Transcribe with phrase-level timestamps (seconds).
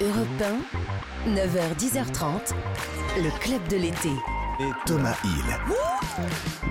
[0.00, 0.42] Europe
[1.26, 2.54] 1, 9h-10h30,
[3.16, 4.10] le club de l'été.
[4.60, 5.56] Et Thomas Hill.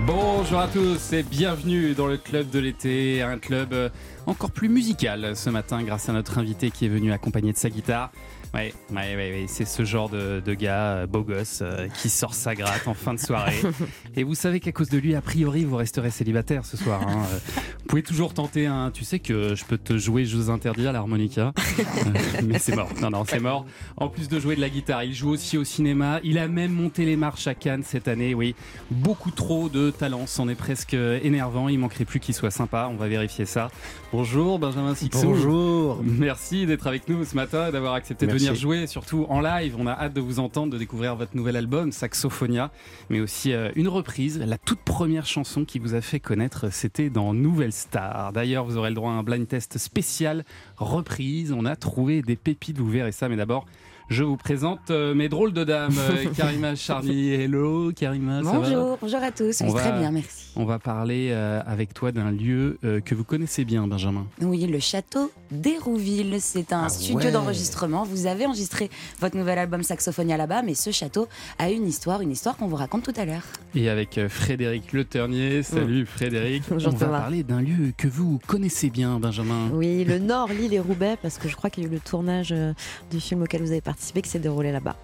[0.06, 3.88] Bonjour à tous et bienvenue dans le club de l'été, un club euh,
[4.26, 7.70] encore plus musical ce matin grâce à notre invité qui est venu accompagné de sa
[7.70, 8.10] guitare.
[8.54, 12.08] Ouais, ouais, ouais, ouais, c'est ce genre de, de gars euh, beau gosse euh, qui
[12.08, 13.60] sort sa gratte en fin de soirée.
[14.16, 17.02] Et vous savez qu'à cause de lui, a priori, vous resterez célibataire ce soir.
[17.06, 17.24] hein.
[17.30, 17.38] Euh,
[17.80, 18.90] Vous pouvez toujours tenter un.
[18.90, 21.52] Tu sais que je peux te jouer, je vous interdire l'harmonica.
[22.44, 22.88] Mais c'est mort.
[23.02, 23.66] Non, non, c'est mort.
[23.98, 26.18] En plus de jouer de la guitare, il joue aussi au cinéma.
[26.24, 28.34] Il a même monté les marches à Cannes cette année.
[28.34, 28.54] Oui,
[28.90, 30.26] beaucoup trop de talent.
[30.26, 31.68] C'en est presque énervant.
[31.68, 32.88] Il manquerait plus qu'il soit sympa.
[32.90, 33.70] On va vérifier ça.
[34.10, 35.26] Bonjour, Benjamin Sixou.
[35.26, 36.00] Bonjour.
[36.02, 38.37] Merci d'être avec nous ce matin, d'avoir accepté de.
[38.38, 39.76] Venir jouer, surtout en live.
[39.78, 42.70] On a hâte de vous entendre, de découvrir votre nouvel album, Saxophonia,
[43.10, 44.38] mais aussi euh, une reprise.
[44.38, 48.32] La toute première chanson qui vous a fait connaître, c'était dans Nouvelle Star.
[48.32, 50.44] D'ailleurs, vous aurez le droit à un blind test spécial
[50.76, 51.52] reprise.
[51.52, 53.66] On a trouvé des pépites, vous verrez ça, mais d'abord.
[54.10, 57.28] Je vous présente euh, mes drôles de dames, Euh, Karima Charny.
[57.28, 58.42] Hello, Karima.
[58.42, 58.58] ça va?
[58.58, 59.60] Bonjour, bonjour à tous.
[59.60, 60.46] On Oui, va- très bien, merci.
[60.56, 64.26] On va parler euh, avec toi d'un lieu euh, que vous connaissez bien, Benjamin.
[64.40, 67.30] Oui, le château d'Hérouville, c'est un Ah studio ouais.
[67.32, 68.04] d'enregistrement.
[68.04, 68.90] Vous avez enregistré
[69.20, 71.28] votre nouvel album Saxophonia là-bas, mais ce château
[71.58, 73.42] a une histoire, une histoire qu'on vous raconte tout à l'heure.
[73.74, 75.62] Et avec euh, Frédéric Le Ternier.
[75.62, 76.64] Salut Frédéric.
[76.70, 77.20] Bonjour On va Thomas.
[77.20, 79.70] parler d'un lieu que vous connaissez bien, Benjamin.
[79.72, 82.00] Oui, le Nord, Lille et Roubaix, parce que je crois qu'il y a eu le
[82.00, 82.72] tournage euh,
[83.10, 84.96] du film auquel vous avez participé qui s'est déroulé là-bas.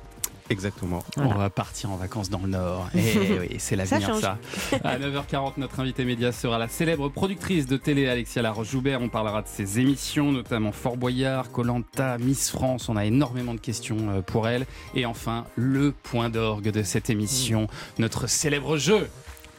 [0.50, 1.02] Exactement.
[1.16, 1.30] Voilà.
[1.30, 2.88] On va partir en vacances dans le Nord.
[2.94, 3.00] Et
[3.40, 4.20] oui, c'est l'avenir change.
[4.20, 4.38] ça.
[4.84, 9.00] À 9h40, notre invité média sera la célèbre productrice de télé Alexia Laroche-Joubert.
[9.00, 12.88] On parlera de ses émissions, notamment Fort Boyard, Colanta, Miss France.
[12.88, 14.66] On a énormément de questions euh, pour elle.
[14.94, 17.66] Et enfin, le point d'orgue de cette émission,
[17.98, 19.08] notre célèbre jeu.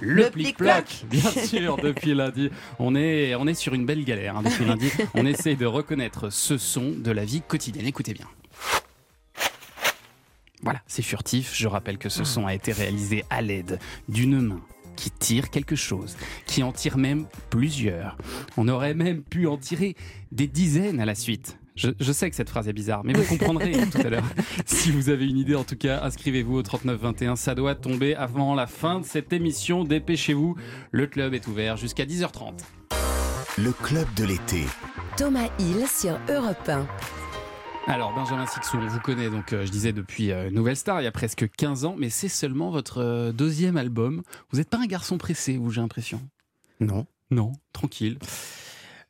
[0.01, 2.49] Le, Le plic-ploc, bien sûr, depuis lundi.
[2.79, 4.35] On est, on est sur une belle galère.
[4.35, 7.87] hein, depuis lundi, on essaye de reconnaître ce son de la vie quotidienne.
[7.87, 8.25] Écoutez bien.
[10.65, 11.53] Voilà, c'est furtif.
[11.55, 14.61] Je rappelle que ce son a été réalisé à l'aide d'une main
[14.95, 18.17] qui tire quelque chose, qui en tire même plusieurs.
[18.57, 19.95] On aurait même pu en tirer
[20.31, 21.59] des dizaines à la suite.
[21.75, 24.23] Je, je sais que cette phrase est bizarre, mais vous comprendrez tout à l'heure.
[24.65, 27.35] Si vous avez une idée, en tout cas, inscrivez-vous au 3921.
[27.35, 29.83] Ça doit tomber avant la fin de cette émission.
[29.83, 30.55] Dépêchez-vous.
[30.91, 32.53] Le club est ouvert jusqu'à 10h30.
[33.57, 34.63] Le club de l'été.
[35.17, 36.87] Thomas Hill sur Europe 1.
[37.87, 41.03] Alors, Benjamin Sixou, on vous connaît, donc euh, je disais depuis euh, Nouvelle Star, il
[41.03, 44.23] y a presque 15 ans, mais c'est seulement votre euh, deuxième album.
[44.51, 46.19] Vous n'êtes pas un garçon pressé, vous, j'ai l'impression
[46.79, 47.05] Non.
[47.31, 48.17] Non, tranquille.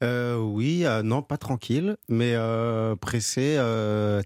[0.02, 2.36] Oui, non, pas tranquille, mais
[3.02, 3.58] pressé,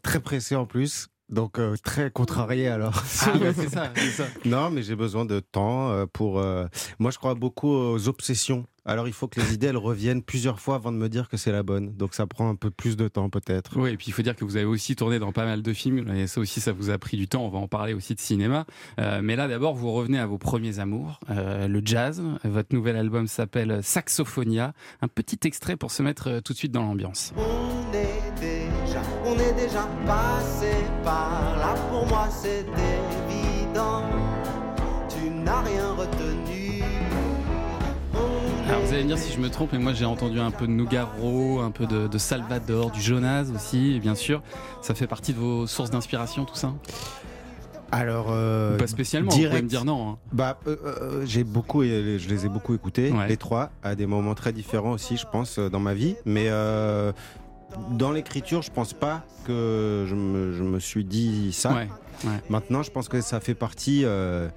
[0.04, 1.08] très pressé en plus.
[1.30, 3.04] Donc euh, très contrarié alors.
[3.22, 4.26] Ah ouais, c'est ça, ça.
[4.46, 6.40] non, mais j'ai besoin de temps pour.
[6.40, 6.66] euh,
[6.98, 8.66] Moi, je crois beaucoup aux obsessions.
[8.90, 11.38] Alors, il faut que les idées elles reviennent plusieurs fois avant de me dire que
[11.38, 11.92] c'est la bonne.
[11.92, 13.80] Donc, ça prend un peu plus de temps peut-être.
[13.80, 15.74] Oui, et puis il faut dire que vous avez aussi tourné dans pas mal de
[15.74, 18.16] films, et ça aussi, ça vous a pris du temps, on va en parler aussi
[18.16, 18.66] de cinéma.
[19.00, 22.20] Euh, mais là, d'abord, vous revenez à vos premiers amours, euh, le jazz.
[22.44, 24.74] Votre nouvel album s'appelle Saxophonia.
[25.04, 27.32] Un petit extrait pour se mettre euh, tout de suite dans l'ambiance.
[27.38, 30.74] On est déjà, on est déjà passé
[31.04, 31.76] par là.
[31.92, 34.02] Pour moi, c'est évident.
[35.10, 36.19] Tu n'as rien retenu.
[39.00, 41.62] Vous me dire si je me trompe, mais moi j'ai entendu un peu de Nougaro,
[41.62, 44.42] un peu de, de Salvador, du Jonas aussi, et bien sûr.
[44.82, 46.74] Ça fait partie de vos sources d'inspiration, tout ça?
[47.94, 49.64] Alors, euh, Pas spécialement, vous pouvez direct.
[49.64, 50.10] me dire non.
[50.12, 50.18] hein.
[50.34, 53.28] Bah, euh, euh, j'ai beaucoup, je les ai beaucoup écoutés, Ouais.
[53.30, 56.16] les trois, à des moments très différents aussi, je pense, dans ma vie.
[56.26, 56.50] Mais
[57.92, 61.72] dans l'écriture, je pense pas que je me, je me suis dit ça.
[61.74, 61.88] Ouais,
[62.50, 64.50] Maintenant, je pense que ça fait partie euh,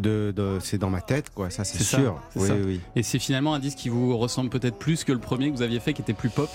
[0.00, 1.50] de, de- c'est dans ma tête, quoi.
[1.50, 2.20] Ça, c'est ça, sûr.
[2.36, 2.54] oui, ça.
[2.54, 2.80] oui.
[2.96, 5.62] Et c'est finalement un disque qui vous ressemble peut-être plus que le premier que vous
[5.62, 6.48] aviez fait, qui était plus pop.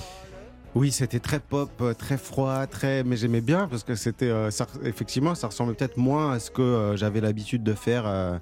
[0.75, 3.03] Oui, c'était très pop, euh, très froid, très.
[3.05, 6.51] Mais j'aimais bien parce que c'était, euh, ça- effectivement, ça ressemblait peut-être moins à ce
[6.51, 8.03] que euh, j'avais l'habitude de faire.
[8.05, 8.37] euh,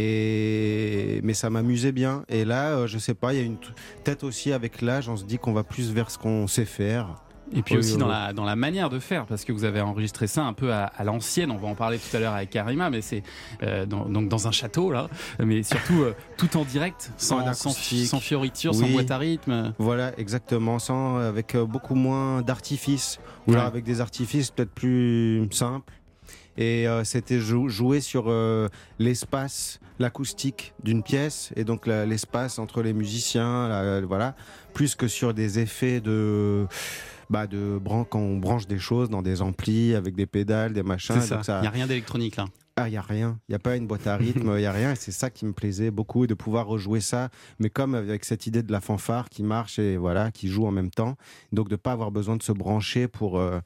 [0.00, 2.24] et mais ça m'amusait bien.
[2.28, 3.56] Et là, je sais pas, il y a une
[4.04, 7.08] peut-être aussi avec l'âge, on se dit qu'on va plus vers ce qu'on sait faire.
[7.52, 8.12] Et puis Oui, aussi oui, dans, oui.
[8.12, 10.84] la, dans la manière de faire, parce que vous avez enregistré ça un peu à,
[10.84, 11.50] à l'ancienne.
[11.50, 13.24] On va en parler tout à l'heure avec Karima, mais c'est
[13.64, 15.08] euh, dans, donc dans un château là,
[15.40, 19.74] mais surtout euh, tout en direct, sans, sans, fioriture, sans boîte à rythme.
[19.78, 25.92] Voilà, exactement, sans avec euh, beaucoup moins d'artifices, ou avec des artifices peut-être plus simples.
[26.56, 32.82] Et euh, c'était jou- jouer sur euh, l'espace, l'acoustique d'une pièce, et donc l'espace entre
[32.82, 34.34] les musiciens, la- voilà,
[34.74, 36.66] plus que sur des effets de,
[37.30, 40.82] bah, de bran- quand on branche des choses dans des amplis avec des pédales, des
[40.82, 41.20] machins.
[41.20, 42.44] Ça- Il n'y a rien d'électronique là.
[42.76, 43.38] ah, il n'y a rien.
[43.48, 44.92] Il n'y a pas une boîte à rythme, il n'y a rien.
[44.92, 47.28] Et c'est ça qui me plaisait beaucoup, de pouvoir rejouer ça,
[47.58, 50.70] mais comme avec cette idée de la fanfare qui marche et voilà, qui joue en
[50.72, 51.16] même temps.
[51.52, 53.60] Donc de pas avoir besoin de se brancher pour, euh,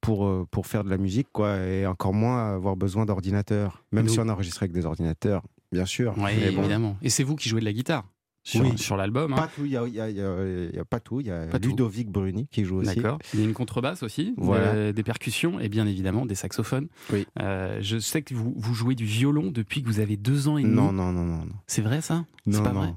[0.00, 1.56] pour, euh, pour faire de la musique, quoi.
[1.58, 3.82] Et encore moins avoir besoin d'ordinateur.
[3.92, 5.42] Même Nous- si on enregistrait avec des ordinateurs,
[5.72, 6.12] bien sûr.
[6.18, 6.96] Oui, bon, évidemment.
[7.02, 8.04] Et c'est vous qui jouez de la guitare
[8.48, 8.78] sur, Oui.
[8.78, 9.32] sur l'album.
[9.32, 9.36] hein.
[9.36, 11.20] Pas tout, il y a, y y y pas tout.
[11.20, 11.70] Il y a Pas tout.
[11.70, 12.94] Ludovic Bruni qui joue aussi.
[12.94, 13.18] D'accord.
[13.34, 14.66] Il y a une contrebasse aussi, Voilà.
[14.66, 16.86] euh, des percussions et bien évidemment des saxophones.
[17.12, 17.26] Oui.
[17.40, 20.58] Euh, je sais que vous, vous jouez du violon depuis que vous avez deux ans
[20.58, 20.74] et demi.
[20.74, 21.52] Non, non, non, non, non.
[21.66, 22.24] C'est vrai ça?
[22.44, 22.80] C'est Non, pas non.
[22.80, 22.94] vrai?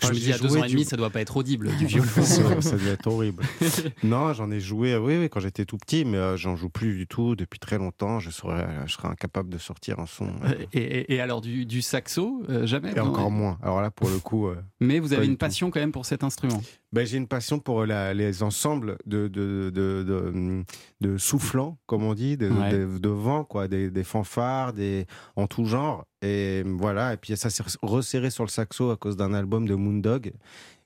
[0.00, 1.20] Parce que je Enfin, me dis à deux ans et du- demi, ça doit pas
[1.20, 2.06] être audible du violon.
[2.22, 3.42] ça, ça devait être horrible.
[4.02, 6.96] non, j'en ai joué, oui, oui, quand j'étais tout petit, mais euh, j'en joue plus
[6.96, 8.18] du tout depuis très longtemps.
[8.18, 10.28] Je serais, je serais incapable de sortir un son.
[10.44, 13.58] euh, et, et- et alors du, du saxo, euh, jamais et non encore moins.
[13.62, 15.38] Alors là, pour le coup, euh, Mais vous avez du une tout.
[15.40, 16.62] passion quand même pour cet instrument.
[16.92, 20.64] Ben, j'ai une passion pour la- les ensembles de, de, de,
[21.00, 22.84] de, soufflants, comme on dit, de, Ouais.
[23.08, 25.06] vent, quoi, des, des fanfares, des,
[25.36, 26.06] en tout genre.
[26.22, 29.74] Et voilà, et puis ça s'est resserré sur le saxo à cause d'un album de
[29.74, 30.32] Moondog.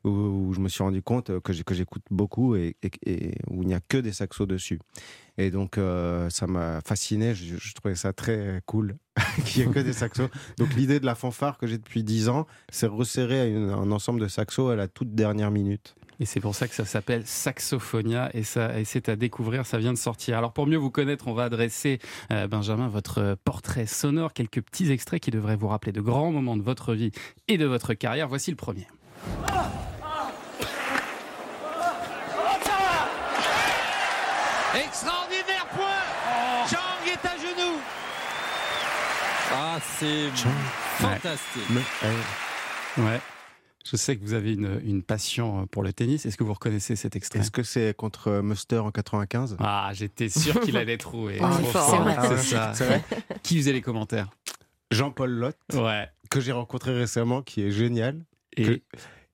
[0.04, 3.66] Où, où je me suis rendu compte que j'écoute beaucoup et, et- et où il
[3.68, 4.78] n'y a que des saxos dessus.
[5.38, 7.34] Et donc, euh, ça m'a fasciné.
[7.34, 8.96] Je, je trouvais ça très cool
[9.44, 10.28] qu'il n'y ait que des saxos.
[10.58, 13.90] Donc, l'idée de la fanfare que j'ai depuis 10 ans, c'est resserrer à une- un
[13.90, 15.94] ensemble de saxos à la toute dernière minute.
[16.18, 19.76] Et c'est pour ça que ça s'appelle Saxophonia et, ça, et c'est à découvrir, ça
[19.76, 20.38] vient de sortir.
[20.38, 21.98] Alors pour mieux vous connaître, on va adresser,
[22.32, 26.56] euh, Benjamin, votre portrait sonore, quelques petits extraits qui devraient vous rappeler de grands moments
[26.56, 27.10] de votre vie
[27.48, 28.28] et de votre carrière.
[28.28, 28.86] Voici le premier.
[34.74, 36.02] Extraordinaire point
[36.68, 37.78] Chang est à genoux
[39.76, 40.30] Ah, c'est
[40.98, 41.62] fantastique
[42.98, 43.20] Ouais.
[43.84, 46.24] Je sais que vous avez une, une passion pour le tennis.
[46.26, 47.40] Est-ce que vous reconnaissez cet extrait?
[47.40, 51.38] Est-ce que c'est contre euh, Muster en 95 Ah, j'étais sûr qu'il allait trouver.
[51.40, 52.36] Oh, Trop c'est vrai.
[52.38, 52.72] ça.
[52.74, 53.04] C'est vrai
[53.42, 54.28] Qui faisait les commentaires?
[54.90, 56.08] Jean-Paul Lotte, Ouais.
[56.30, 58.24] que j'ai rencontré récemment, qui est génial.
[58.56, 58.80] Et Que-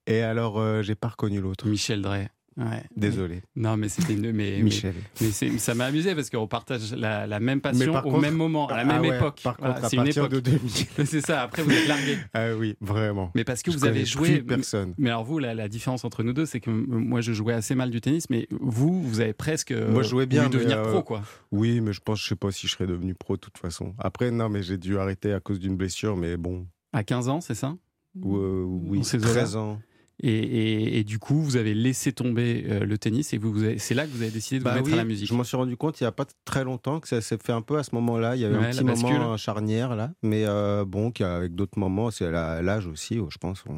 [0.07, 1.67] Et alors, euh, j'ai pas reconnu l'autre.
[1.67, 2.29] Michel Drey.
[2.55, 2.83] Ouais.
[2.95, 3.41] Désolé.
[3.55, 4.31] Non, mais c'était une.
[4.31, 4.93] Mais, Michel.
[5.21, 8.77] Mais, ça m'a amusé parce qu'on partage la, la même passion au même moment, à
[8.77, 9.39] la Ah même ouais, époque.
[9.43, 10.33] Par Voilà, contre, à c'est une partir époque.
[10.43, 10.71] de 2000.
[11.05, 12.17] c'est ça, après vous êtes largué.
[12.33, 13.31] Ah oui, vraiment.
[13.35, 14.41] Mais parce que Je vous avez joué.
[14.41, 14.93] personne.
[14.97, 17.73] Mais alors vous, la, la différence entre nous deux, c'est que moi je jouais assez
[17.75, 20.77] mal du tennis, mais vous, vous avez presque euh, Moi, je jouais bien, voulu devenir
[20.79, 21.23] euh, pro, quoi.
[21.51, 23.95] Oui, mais je pense, je sais pas si je serais devenu pro de toute façon.
[23.97, 27.41] Après, non, mais j'ai dû arrêter à cause d'une blessure, mais bon, À 15 ans,
[27.41, 27.75] c'est ça?
[28.21, 29.79] Ou, euh, oui, Dans ces 13 ans.
[30.23, 33.65] Et, et- et du coup, vous avez laissé tomber euh, le tennis et vous, vous
[33.77, 35.27] c'est là que vous avez décidé de vous Bah mettre oui, à la musique.
[35.27, 37.51] Je m'en suis rendu compte il y a pas très longtemps que ça s'est fait
[37.51, 38.35] un peu à ce moment-là.
[38.35, 39.13] Il y a eu Ouais, un petit bascule.
[39.13, 43.37] moment charnière là, mais euh, bon, avec d'autres moments, c'est à l'âge aussi, où je
[43.37, 43.77] pense, on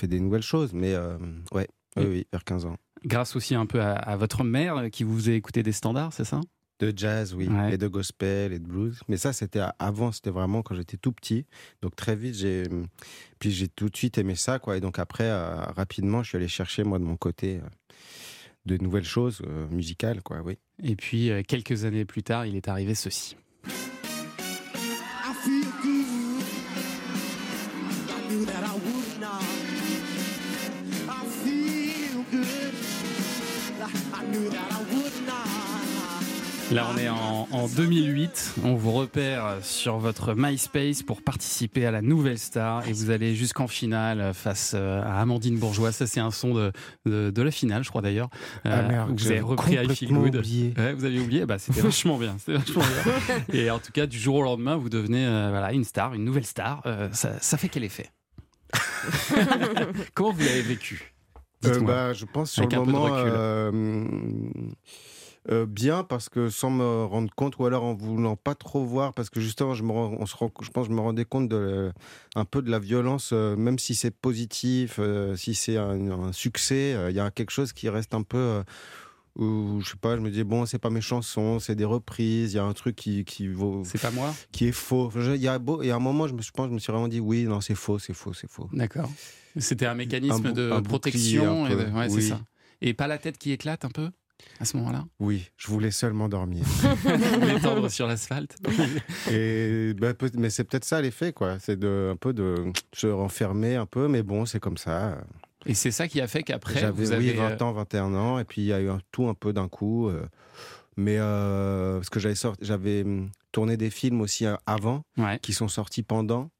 [0.00, 0.72] fait des nouvelles choses.
[0.72, 1.16] Mais euh,
[1.52, 2.06] ouais, oui, Oui.
[2.10, 2.76] oui, vers 15 ans.
[3.04, 6.12] Grâce aussi un peu à, à votre mère euh, qui vous faisait écouter des standards,
[6.12, 6.40] c'est ça?
[6.78, 7.74] De jazz, oui, Ouais.
[7.74, 9.00] et de gospel et de blues.
[9.08, 11.46] Mais ça, c'était avant, c'était vraiment quand j'étais tout petit.
[11.80, 12.64] Donc très vite, j'ai,
[13.38, 14.76] puis j'ai tout de suite aimé ça, quoi.
[14.76, 17.68] Et donc après, euh, rapidement, je suis allé chercher moi de mon côté euh,
[18.66, 20.42] de nouvelles choses euh, musicales, quoi.
[20.42, 20.58] Oui.
[20.82, 23.36] Et puis, quelques années plus tard, il est arrivé ceci.
[36.76, 38.56] Là, on est en, en 2008.
[38.62, 43.34] On vous repère sur votre MySpace pour participer à la Nouvelle Star et vous allez
[43.34, 45.90] jusqu'en finale face euh, à Amandine Bourgeois.
[45.92, 46.72] Ça, c'est un son de,
[47.06, 48.28] de, de la finale, je crois d'ailleurs.
[48.64, 50.36] Ah, Euh, merde, vous avez repris I Feel Good.
[50.36, 50.74] oublié.
[50.76, 51.46] Ouais, vous avez oublié?
[51.46, 52.36] Bah, C'était vachement bien.
[52.46, 53.58] Vachement bien.
[53.58, 56.24] Et en tout cas, du jour au lendemain, vous devenez euh, voilà, une star, une
[56.24, 56.82] nouvelle star.
[56.84, 58.10] Euh, ça, ça fait quel effet?
[60.14, 61.14] Comment vous l'avez vécu?
[61.64, 61.90] Euh, Dites-moi.
[61.90, 63.32] bah, je pense sur Avec le un peu de moment recul.
[63.34, 63.72] euh,
[65.50, 69.14] euh, bien parce que sans me rendre compte ou alors en voulant pas trop voir
[69.14, 71.48] parce que justement je me on se rend- je pense que je me rendais compte
[71.48, 71.92] de
[72.34, 76.32] un peu de la violence euh, même si c'est positif euh, si c'est un, un
[76.32, 78.62] succès euh, il y a quelque chose qui reste un peu euh,
[79.36, 82.54] où je sais pas je me dis bon c'est pas mes chansons c'est des reprises
[82.54, 85.36] il y a un truc qui qui vaut C'est pas moi qui est faux il
[85.40, 87.08] y a beau et à un moment je me je pense, je me suis vraiment
[87.08, 89.10] dit oui non c'est faux c'est faux c'est faux D'accord.
[89.58, 91.66] C'était un mécanisme Un de protection.
[91.66, 92.28] et de- ouais, c'est oui.
[92.28, 92.40] ça.
[92.82, 94.10] Et pas la tête qui éclate un peu?
[94.60, 96.64] À ce moment-là oui je voulais seulement dormir
[97.40, 98.56] L'étendre sur l'asphalte
[99.30, 101.58] Et bah, peut- mais c'est peut-être ça l'effet, quoi.
[101.58, 105.18] C'est de un peu de se renfermer un peu, mais bon, c'est comme ça.
[105.64, 107.32] Et c'est ça qui a fait qu'après, J'avais vous oui avez...
[107.56, 109.68] 20 ans, 21 ans, et puis il y a eu un, tout un peu d'un
[109.68, 110.08] coup.
[110.08, 110.26] euh,
[110.96, 115.24] mais euh, parce que j'avais sorti, j'avais hum, tourné des films aussi euh, avant, euh,
[115.24, 115.38] ouais.
[115.40, 116.50] qui sont sortis pendant.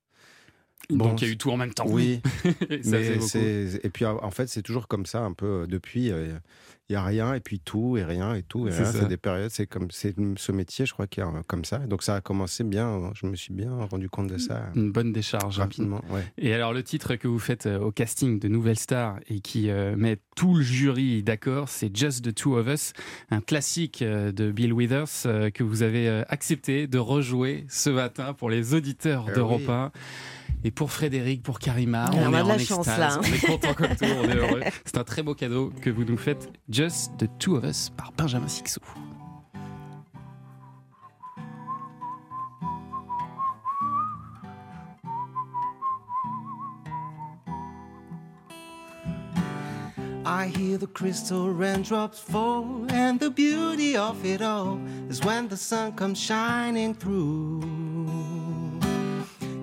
[0.91, 1.87] Bon, Donc il y a eu tout en même temps.
[1.89, 2.21] Oui,
[2.71, 3.19] Et ça mais
[3.83, 6.13] et puis en fait c'est toujours comme ça un peu euh, depuis.
[6.89, 8.93] Il y a rien et puis tout et rien et tout et C'est rien.
[8.93, 9.51] C'est des périodes.
[9.51, 11.79] C'est comme c'est ce métier, je crois qu'il y a euh, comme ça.
[11.79, 13.11] Donc ça a commencé bien.
[13.15, 15.59] Je me suis bien rendu compte de ça Une bonne décharge.
[15.59, 16.01] rapidement.
[16.11, 16.23] Ouais.
[16.39, 19.69] Et alors le titre que vous faites euh, au casting de Nouvelle Star et qui
[19.69, 22.93] euh, met tout le jury d'accord, c'est Just the Two of Us,
[23.31, 27.91] un classique euh, de Bill Withers euh, que vous avez euh, accepté de rejouer ce
[27.91, 30.01] matin pour les auditeurs d'Europe oui.
[30.67, 30.69] 1.
[30.69, 33.15] Et pour Frédéric, pour Karima, On on, a est de en la chance, extase, là,
[33.15, 33.21] hein.
[33.23, 34.63] on est content comme tout, on est heureux.
[34.85, 38.13] C'est un très beau cadeau que vous nous faites, Just the Two of Us par
[38.17, 38.81] Benjamin Sixou.
[50.29, 55.57] I hear the crystal raindrops fall, and the beauty of it all is when the
[55.57, 57.86] sun comes shining through.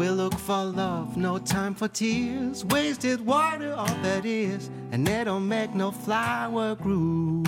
[0.00, 2.64] We look for love, no time for tears.
[2.64, 7.42] Wasted water, all that is, and they don't make no flower grow.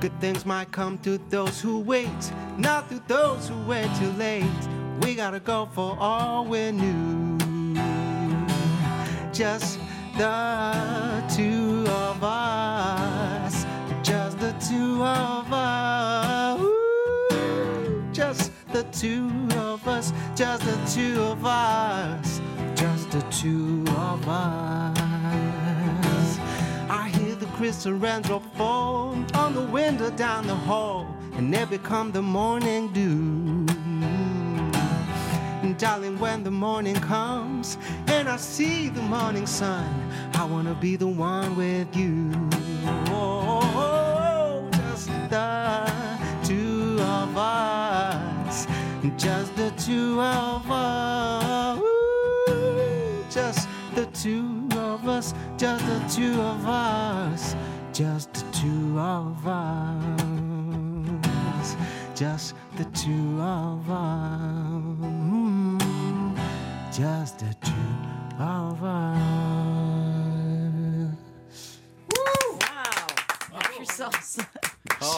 [0.00, 4.46] Good things might come to those who wait, not to those who wait too late.
[5.02, 7.36] We gotta go for all we knew
[9.34, 9.78] just
[10.16, 13.66] the two of us,
[14.02, 16.35] just the two of us,
[18.76, 22.42] the two of us, just the two of us,
[22.74, 24.98] just the two of us.
[26.90, 31.06] I hear the crystal raindrop fall on the window down the hall,
[31.36, 33.64] and they become the morning dew.
[35.62, 37.78] And darling, when the morning comes
[38.08, 39.88] and I see the morning sun,
[40.34, 42.30] I wanna be the one with you.
[43.08, 45.90] Oh, just the
[46.44, 48.25] two of us,
[49.16, 56.66] just the two of us, Ooh, just the two of us, just the two of
[56.66, 57.54] us,
[57.92, 61.76] just the two of us,
[62.14, 64.98] just the two of us,
[66.96, 69.16] just the two of us.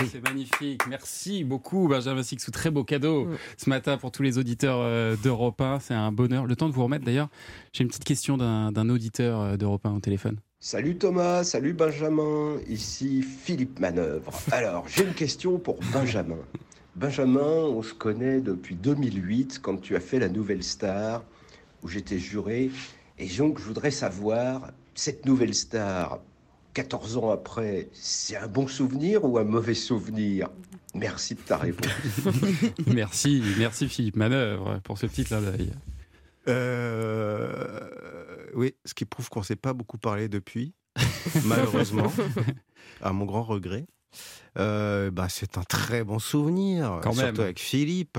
[0.00, 0.82] Oh, c'est magnifique.
[0.88, 2.50] Merci beaucoup, Benjamin Sixou.
[2.50, 3.36] Très beau cadeau Mm.
[3.56, 5.80] ce matin pour tous les auditeurs euh, d'Europe 1.
[5.80, 6.46] C'est un bonheur.
[6.46, 7.28] Le temps de vous remettre d'ailleurs.
[7.72, 10.36] J'ai une petite question d'un d'un auditeur euh, d'Europe 1 au téléphone.
[10.60, 14.32] Salut Thomas, salut Benjamin, ici Philippe Manœuvre.
[14.50, 16.38] Alors, j'ai une question pour Benjamin.
[16.96, 21.22] Benjamin, on se connaît depuis 2008 quand tu as fait la nouvelle star
[21.84, 22.70] où j'étais juré.
[23.20, 26.18] Et donc, je voudrais savoir, cette nouvelle star,
[26.74, 30.48] 14 ans après, c'est un bon souvenir ou un mauvais souvenir?
[30.94, 31.90] Merci de ta réponse.
[32.86, 35.70] merci, merci Philippe Manœuvre pour ce petit clin d'œil.
[36.48, 37.88] Euh,
[38.54, 40.72] oui, ce qui prouve qu'on ne s'est pas beaucoup parlé depuis,
[41.44, 42.12] malheureusement,
[43.02, 43.86] à mon grand regret.
[44.58, 47.40] Euh, bah, c'est un très bon souvenir, Quand surtout même.
[47.40, 48.18] avec Philippe,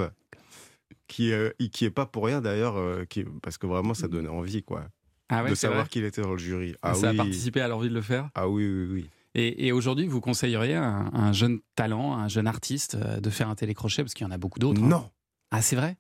[1.07, 4.29] qui euh, qui est pas pour rien d'ailleurs, euh, qui- parce que vraiment ça donnait
[4.29, 4.85] envie quoi,
[5.29, 6.75] Ah ouais, de savoir qu'il était dans le jury.
[6.81, 8.29] Ah Ça a participé à l'envie de le faire?
[8.35, 9.09] ah oui, oui, oui.
[9.35, 13.29] Et, et aujourd'hui, vous conseilleriez à un, un jeune talent, un jeune artiste, euh, de
[13.29, 14.01] faire un télécrochet?
[14.03, 14.81] Parce qu'il y en a beaucoup d'autres.
[14.83, 14.87] hein.
[14.87, 15.09] Non,
[15.51, 15.97] Ah, c'est vrai?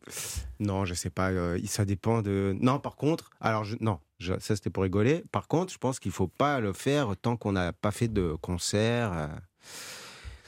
[0.59, 1.29] Non, je sais pas.
[1.29, 2.55] euh, ça dépend de.
[2.59, 5.23] Non, par contre, alors je- non, je- ça c'était pour rigoler.
[5.31, 8.35] Par contre, je pense qu'il faut pas le faire tant qu'on n'a pas fait de
[8.41, 9.13] concert.
[9.13, 9.27] euh,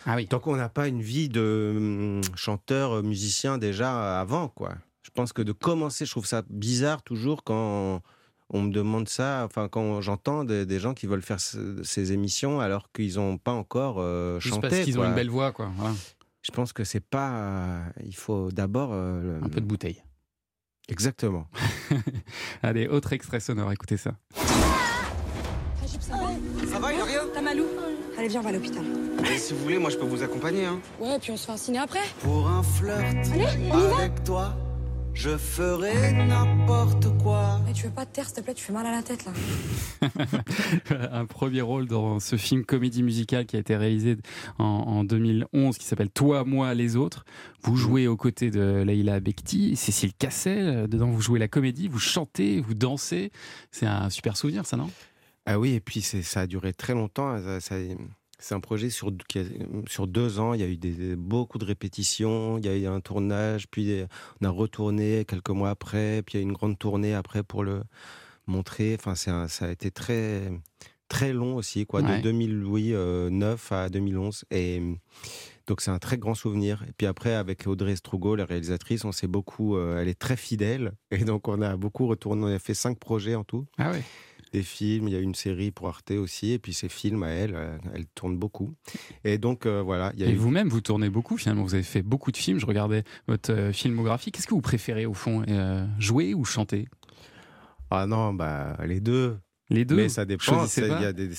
[0.05, 0.25] Ah oui.
[0.27, 4.73] Tant qu'on n'a pas une vie de hum, chanteur, musicien déjà avant, quoi.
[5.03, 8.01] Je pense que de commencer, je trouve ça bizarre toujours quand on
[8.59, 12.59] me demande ça, enfin quand j'entends des, des gens qui veulent faire ce- ces émissions
[12.59, 14.67] alors qu'ils n'ont pas encore euh, Juste chanté.
[14.69, 15.71] parce qu'ils ont une belle voix, quoi.
[15.77, 15.95] Voilà.
[16.41, 17.29] Je pense que c'est pas.
[17.31, 18.89] euh, il faut d'abord.
[18.93, 20.03] euh, le- Un peu de bouteille.
[20.89, 21.47] Exactement.
[22.63, 24.11] Allez, autre extrait sonore, écoutez ça.
[26.67, 27.21] Ça va, il a rien?
[27.33, 27.65] T'as mal où
[28.17, 28.83] Allez, viens, on va à l'hôpital.
[29.31, 30.65] Et si vous voulez, moi je peux vous accompagner.
[30.65, 30.79] Hein.
[30.99, 32.01] Ouais, puis on se fait un ciné après.
[32.21, 32.99] Pour un flirt
[33.33, 34.53] Allez, on y va avec toi,
[35.13, 37.59] je ferai n'importe quoi.
[37.65, 39.25] Mais tu veux pas te taire, s'il te plaît, tu fais mal à la tête
[39.25, 39.31] là.
[41.11, 44.17] un premier rôle dans ce film comédie musicale qui a été réalisé
[44.57, 47.25] en, en 2011 qui s'appelle Toi, moi, les autres.
[47.63, 50.87] Vous jouez aux côtés de Leila Bekti, Cécile Cassel.
[50.87, 53.31] Dedans, vous jouez la comédie, vous chantez, vous dansez.
[53.71, 54.89] C'est un super souvenir, ça, non?
[55.45, 57.37] Ah oui, et puis ça a duré très longtemps.
[57.41, 57.75] Ça- ça-
[58.41, 59.43] c'est un projet sur, qui a-
[59.87, 60.53] sur deux ans.
[60.53, 62.57] Il y a eu des, beaucoup de répétitions.
[62.57, 64.03] Il y a eu un tournage, puis
[64.41, 66.21] on a retourné quelques mois après.
[66.25, 67.83] Puis il y a eu une grande tournée après pour le
[68.47, 68.97] montrer.
[68.99, 70.51] Enfin, un- ça a été très,
[71.07, 72.17] très long aussi, quoi, Ouais.
[72.17, 74.45] de 2009 à 2011.
[74.51, 74.81] Et
[75.67, 76.83] donc c'est un très grand souvenir.
[76.87, 79.75] Et puis après, avec Audrey Strugo, la réalisatrice, on s'est beaucoup.
[79.77, 80.93] euh, elle est très fidèle.
[81.11, 82.43] Et donc on a beaucoup retourné.
[82.43, 84.03] On a fait cinq projets en tout Ah ouais.
[84.51, 87.29] Des films, il y a une série pour Arte aussi, et puis ces films à
[87.29, 88.73] elle, euh, elle tourne beaucoup.
[89.23, 91.63] Et donc euh, voilà, il y a Et eu- vous-même, vous tournez beaucoup finalement.
[91.63, 92.59] Vous avez fait beaucoup de films.
[92.59, 94.31] Je regardais votre euh, filmographie.
[94.31, 96.87] Qu'est-ce que vous préférez au fond euh, Jouer ou chanter?
[97.89, 99.37] Ah non, bah les deux.
[99.69, 100.65] Les deux Mais ça dépend.
[100.65, 101.29] Y a des-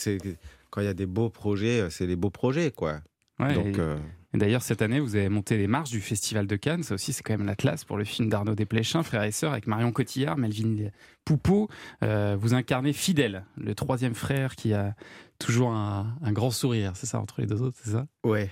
[0.70, 3.00] quand il y a des beaux projets, c'est les beaux projets, quoi.
[3.38, 3.98] Ouais, donc et- euh,
[4.34, 6.82] Et d'ailleurs, cette année, vous avez monté les marches du Festival de Cannes.
[6.82, 9.52] Ça aussi, c'est quand même la classe pour le film d'Arnaud Desplechin, Frères et Sœurs,
[9.52, 10.88] avec Marion Cotillard, Melvin
[11.24, 11.68] Poupeau.
[12.02, 14.94] Euh, vous incarnez Fidèle, le troisième frère qui a
[15.38, 16.92] toujours un, un grand sourire.
[16.94, 18.06] C'est ça, entre les deux autres, c'est ça?
[18.24, 18.50] Ouais,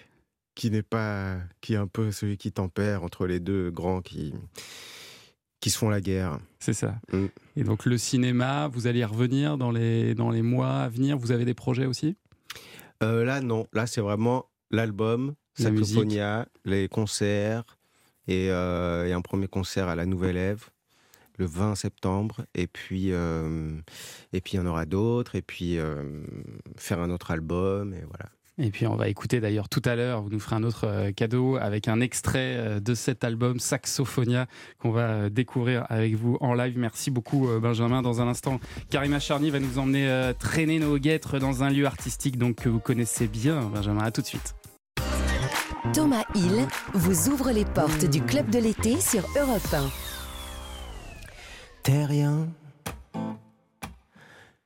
[0.54, 4.34] qui n'est pas, qui est un peu celui qui tempère entre les deux grands qui
[5.60, 6.38] qui se font la guerre.
[6.58, 6.98] C'est ça.
[7.12, 7.26] Mm.
[7.56, 11.18] Et donc, le cinéma, vous allez y revenir dans les, dans les mois à venir?
[11.18, 12.16] Vous avez des projets aussi?
[13.02, 13.66] Euh, là, non.
[13.74, 15.78] Là, c'est vraiment l'album, Musique.
[15.78, 17.78] Saxophonia, les concerts
[18.28, 20.70] et, euh, et un premier concert à la Nouvelle Ève
[21.40, 22.42] le 20 septembre.
[22.54, 23.72] Et puis, euh,
[24.32, 25.34] et puis il y en aura d'autres.
[25.34, 26.22] Et puis euh,
[26.76, 27.92] faire un autre album.
[27.94, 28.30] Et voilà.
[28.58, 31.12] Et puis on va écouter d'ailleurs tout à l'heure, vous nous ferez un autre euh,
[31.12, 36.76] cadeau avec un extrait de cet album Saxophonia qu'on va découvrir avec vous en live.
[36.76, 38.02] Merci beaucoup Benjamin.
[38.02, 42.36] Dans un instant, Karima Charny va nous emmener traîner nos guêtres dans un lieu artistique
[42.36, 43.62] donc que vous connaissez bien.
[43.62, 44.59] Benjamin, à tout de suite.
[45.92, 49.90] Thomas Hill vous ouvre les portes du club de l'été sur Europe 1.
[51.82, 52.48] T'es rien,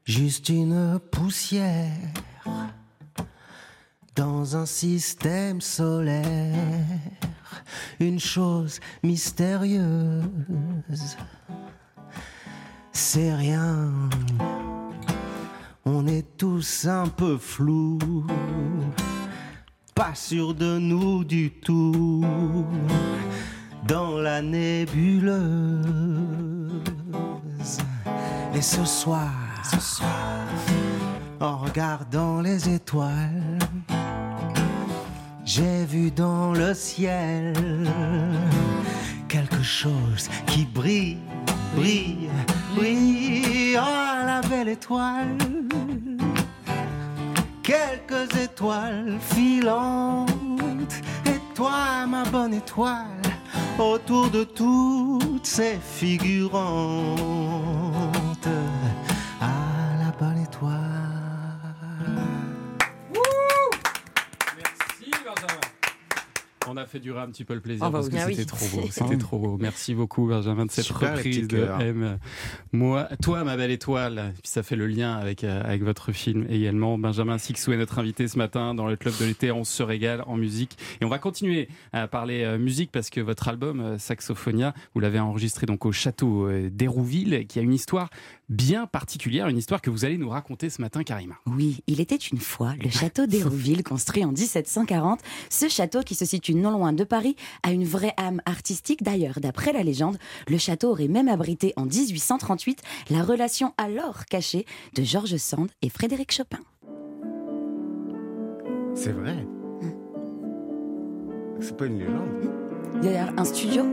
[0.05, 1.91] juste une poussière
[4.15, 6.85] dans un système solaire,
[8.01, 11.17] une chose mystérieuse.
[12.93, 13.91] C'est rien,
[15.87, 18.27] on est tous un peu flous,
[19.95, 22.25] pas sûr de nous du tout,
[23.87, 25.35] dans la nébuleuse.
[28.55, 29.31] Et ce soir,
[29.63, 30.47] ce soir,
[31.41, 33.59] en regardant les étoiles,
[35.45, 37.55] j'ai vu dans le ciel
[39.29, 41.19] quelque chose qui brille,
[41.77, 42.31] brille,
[42.75, 43.77] brille.
[43.79, 45.37] Oh, la belle étoile.
[47.75, 50.31] Quelques étoiles filantes.
[51.27, 53.23] Et toi, ma bonne étoile,
[53.79, 56.55] autour de toutes ces figurantes.
[66.75, 68.21] On a fait durer un petit peu le plaisir Ah bah parce que oui.
[68.21, 68.47] Ah c'était oui.
[68.47, 68.89] trop beau.
[68.91, 69.57] C'était trop beau.
[69.61, 71.69] Merci beaucoup Benjamin de cette Super, reprise de.
[71.81, 72.19] M.
[72.73, 74.33] Moi, toi ma belle étoile.
[74.43, 76.99] Puis ça fait le lien avec euh, avec votre film également.
[76.99, 79.53] Benjamin Sixou est notre invité ce matin dans le club de l'été.
[79.53, 83.21] On se régale en musique et on va continuer à parler euh, musique parce que
[83.21, 88.11] votre album euh, Saxophonia, vous l'avez enregistré donc au château d'Hérouville, qui a une histoire
[88.49, 91.37] bien particulière, une histoire que vous allez nous raconter ce matin, Karima.
[91.47, 95.21] Oui, il était une fois le château d'Hérouville, construit en 1740.
[95.51, 99.03] Ce château, qui se situe non loin de Paris, a une vraie âme artistique.
[99.03, 100.17] D'ailleurs, d'après la légende,
[100.49, 105.91] le château aurait même abrité en 1838 la relation alors cachée de Georges Sand et
[105.91, 106.61] Frédéric Chopin.
[108.95, 109.47] C'est vrai.
[111.61, 112.51] C'est pas une légende.
[113.03, 113.85] Il y a d'ailleurs un studio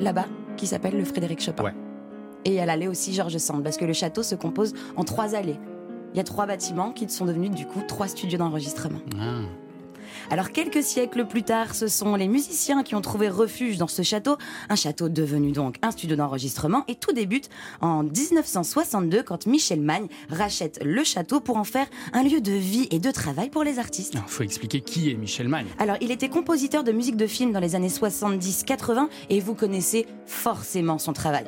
[0.00, 1.64] là-bas qui s'appelle le Frédéric Chopin.
[1.64, 1.74] Ouais.
[2.44, 5.58] Et à l'allée aussi Georges Sand, parce que le château se compose en trois allées.
[6.12, 8.98] Il y a trois bâtiments qui sont devenus du coup trois studios d'enregistrement.
[9.20, 9.42] Ah.
[10.32, 14.02] Alors quelques siècles plus tard, ce sont les musiciens qui ont trouvé refuge dans ce
[14.02, 14.36] château,
[14.68, 17.48] un château devenu donc un studio d'enregistrement, et tout débute
[17.80, 22.86] en 1962 quand Michel Magne rachète le château pour en faire un lieu de vie
[22.92, 24.14] et de travail pour les artistes.
[24.14, 25.66] Il faut expliquer qui est Michel Magne.
[25.80, 30.06] Alors, il était compositeur de musique de film dans les années 70-80 et vous connaissez
[30.26, 31.46] forcément son travail.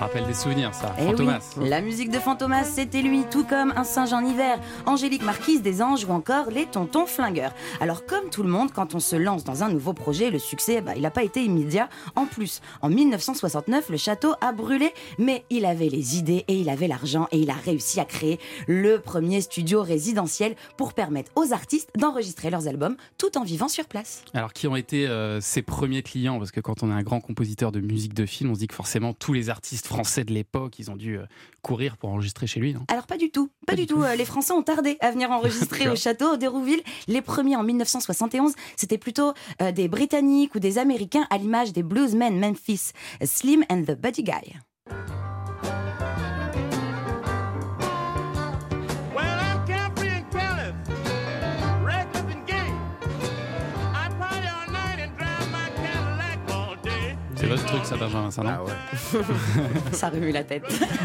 [0.00, 0.94] Rappelle des souvenirs, ça.
[0.98, 1.40] Eh Fantomas.
[1.56, 5.62] oui, la musique de Fantomas, c'était lui, tout comme un singe en hiver, Angélique Marquise
[5.62, 7.52] des Anges ou encore les Tontons Flingueurs.
[7.80, 10.80] Alors comme tout le monde, quand on se lance dans un nouveau projet, le succès,
[10.80, 11.88] bah, il n'a pas été immédiat.
[12.14, 16.68] En plus, en 1969, le château a brûlé, mais il avait les idées et il
[16.68, 21.52] avait l'argent et il a réussi à créer le premier studio résidentiel pour permettre aux
[21.52, 24.22] artistes d'enregistrer leurs albums tout en vivant sur place.
[24.34, 26.38] Alors, qui ont été euh, ses premiers clients?
[26.38, 28.66] Parce que quand on est un grand compositeur de musique de film, on se dit
[28.66, 31.24] que forcément tous les artistes français de l'époque, ils ont dû euh,
[31.62, 32.84] courir pour enregistrer chez lui, non?
[32.88, 34.02] Alors pas du tout, pas, du tout.
[34.02, 36.82] Euh, Les Français ont tardé à venir enregistrer au château d'Hérouville.
[37.08, 41.82] Les premiers en 1971, c'était plutôt euh, des Britanniques ou des Américains à l'image des
[41.82, 42.92] bluesmen Memphis,
[43.24, 44.56] Slim and the Buddy Guy.
[57.46, 58.64] C'est votre truc, ça, Benjamin, ça, non
[59.92, 60.64] Ça remue la tête.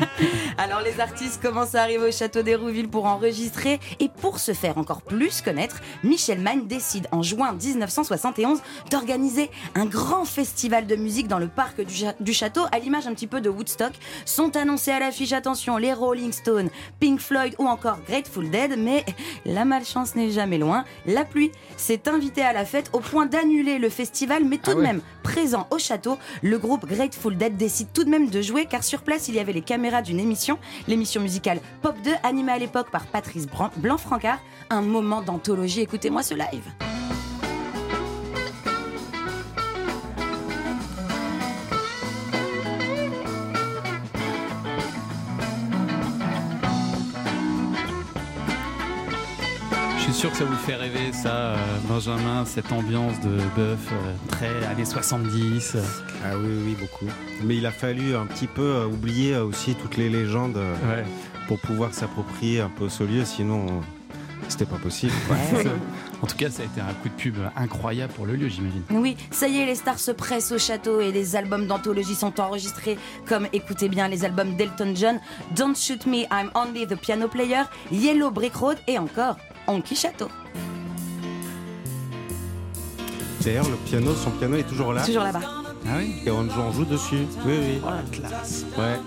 [0.58, 4.80] Alors les artistes commencent à arriver au château d'Hérouville pour enregistrer et pour se faire
[4.80, 11.28] encore plus connaître, Michel Magne décide en juin 1971 d'organiser un grand festival de musique
[11.28, 11.80] dans le parc
[12.20, 13.94] du, château à l'image un petit peu de Woodstock.
[14.26, 19.06] Sont annoncés à l'affiche, attention, les Rolling Stones, Pink Floyd ou encore Grateful Dead, mais
[19.46, 20.86] la malchance n'est jamais loin.
[21.06, 24.74] La pluie s'est invitée à la fête au point d'annuler le festival, mais tout Ah
[24.74, 24.88] de ouais.
[24.88, 28.84] même présent au château, le groupe Grateful Dead décide tout de même de jouer car
[28.84, 32.58] sur place il y avait les caméras d'une émission, l'émission musicale Pop 2 animée à
[32.58, 34.40] l'époque par Patrice Blanc-Francard,
[34.70, 35.82] un moment d'anthologie.
[35.82, 36.64] Écoutez-moi ce live.
[49.98, 53.88] Je suis sûr que ça vous fait rêver, ça, euh, Benjamin, cette ambiance de bœuf
[53.92, 55.78] euh, très années 70.
[56.24, 57.06] Ah oui, oui, beaucoup.
[57.44, 60.74] Mais il a fallu un petit peu euh, oublier euh, aussi toutes les légendes euh,
[60.88, 61.04] Ouais.
[61.48, 63.70] pour pouvoir s'approprier un peu ce lieu, sinon euh,
[64.48, 65.14] c'était pas possible.
[66.24, 68.84] En tout cas, ça a été un coup de pub incroyable pour le lieu, j'imagine.
[68.92, 72.40] Oui, ça y est, les stars se pressent au château et les albums d'anthologie sont
[72.40, 75.20] enregistrés comme, écoutez bien, les albums d'Elton John,
[75.56, 80.28] Don't Shoot Me, I'm Only the Piano Player, Yellow Brick Road et encore Honky Château.
[83.44, 85.04] D'ailleurs, le piano, son piano est toujours là.
[85.04, 85.40] Toujours là-bas.
[85.94, 87.28] Ah oui Et on joue, on joue dessus.
[87.46, 87.82] Oui, oui.
[87.84, 88.98] Oh la classe Ouais.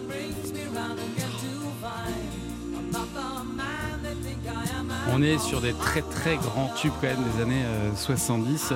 [5.12, 8.72] On est sur des très très grands tubes quand même des années euh, 70.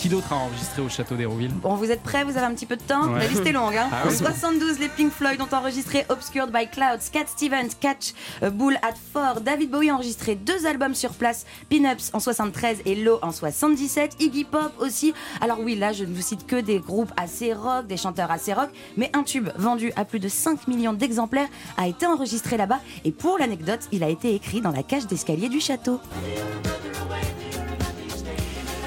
[0.00, 1.52] Qui d'autre a enregistré au château d'Hérouville?
[1.52, 2.24] Bon, vous êtes prêts?
[2.24, 3.12] Vous avez un petit peu de temps?
[3.12, 3.18] Ouais.
[3.18, 3.76] La liste est longue.
[3.76, 4.16] Hein Ah en oui.
[4.16, 8.14] 72, les Pink Floyd ont enregistré Obscured by Clouds, Cat Stevens, Catch,
[8.50, 9.42] Bull at Four.
[9.42, 14.16] David Bowie a enregistré deux albums sur place, Pin-Ups en 73 et Low en 77.
[14.20, 15.12] Iggy Pop aussi.
[15.42, 18.54] Alors oui, là, je ne vous cite que des groupes assez rock, des chanteurs assez
[18.54, 22.80] rock, mais un tube vendu à plus de 5 millions d'exemplaires a été enregistré là-bas.
[23.04, 26.00] Et pour l'anecdote, il a été écrit dans la cage d'escalier du château.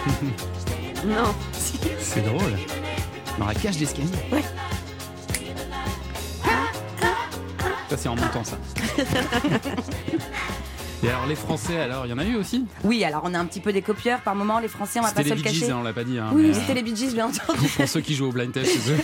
[1.06, 1.34] Non.
[2.00, 2.58] C'est drôle.
[3.38, 4.44] Dans la cage d'escalier Ouais.
[7.90, 8.58] Ça, c'est en montant, ça.
[11.04, 12.66] Et alors, les Français, alors, il y en a eu aussi?
[12.86, 15.12] Oui, alors on a un petit peu des copieurs par moment, les Français, on va
[15.12, 15.72] pas C'était se les le Bee Gees, cacher.
[15.74, 16.18] hein, on l'a pas dit.
[16.18, 17.68] hein, Oui, c'était euh, les Bee Gees, bien entendu.
[17.76, 18.98] Pour ceux qui jouent au blind test chez eux.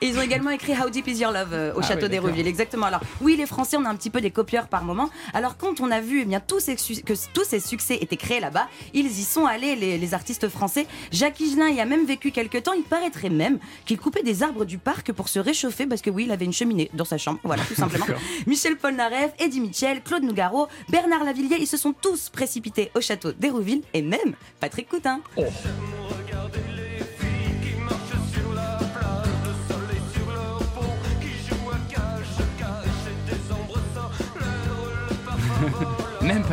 [0.00, 2.08] Et ils ont également écrit How Deep Is Your Love euh, au Ah château ouais,
[2.10, 2.86] d'Hérouville, exactement.
[2.86, 5.10] Alors oui, les Français, on a un petit peu des copieurs par moment.
[5.34, 8.38] Alors quand on a vu eh bien, tous ces que tous ces succès étaient créés
[8.40, 10.86] là-bas, ils y sont allés, les, les artistes français.
[11.10, 12.72] Jacques Higelin y a même vécu quelques temps.
[12.76, 16.24] Il paraîtrait même qu'il coupait des arbres du parc pour se réchauffer parce que oui,
[16.26, 17.40] il avait une cheminée dans sa chambre.
[17.42, 18.06] Voilà, tout simplement.
[18.46, 23.82] Michel Polnareff, Eddie Mitchell, Claude Nougaro, Bernard Ils se sont tous précipités au château d'Hérouville
[23.94, 25.20] et même Patrick Coutin.
[25.36, 25.46] Même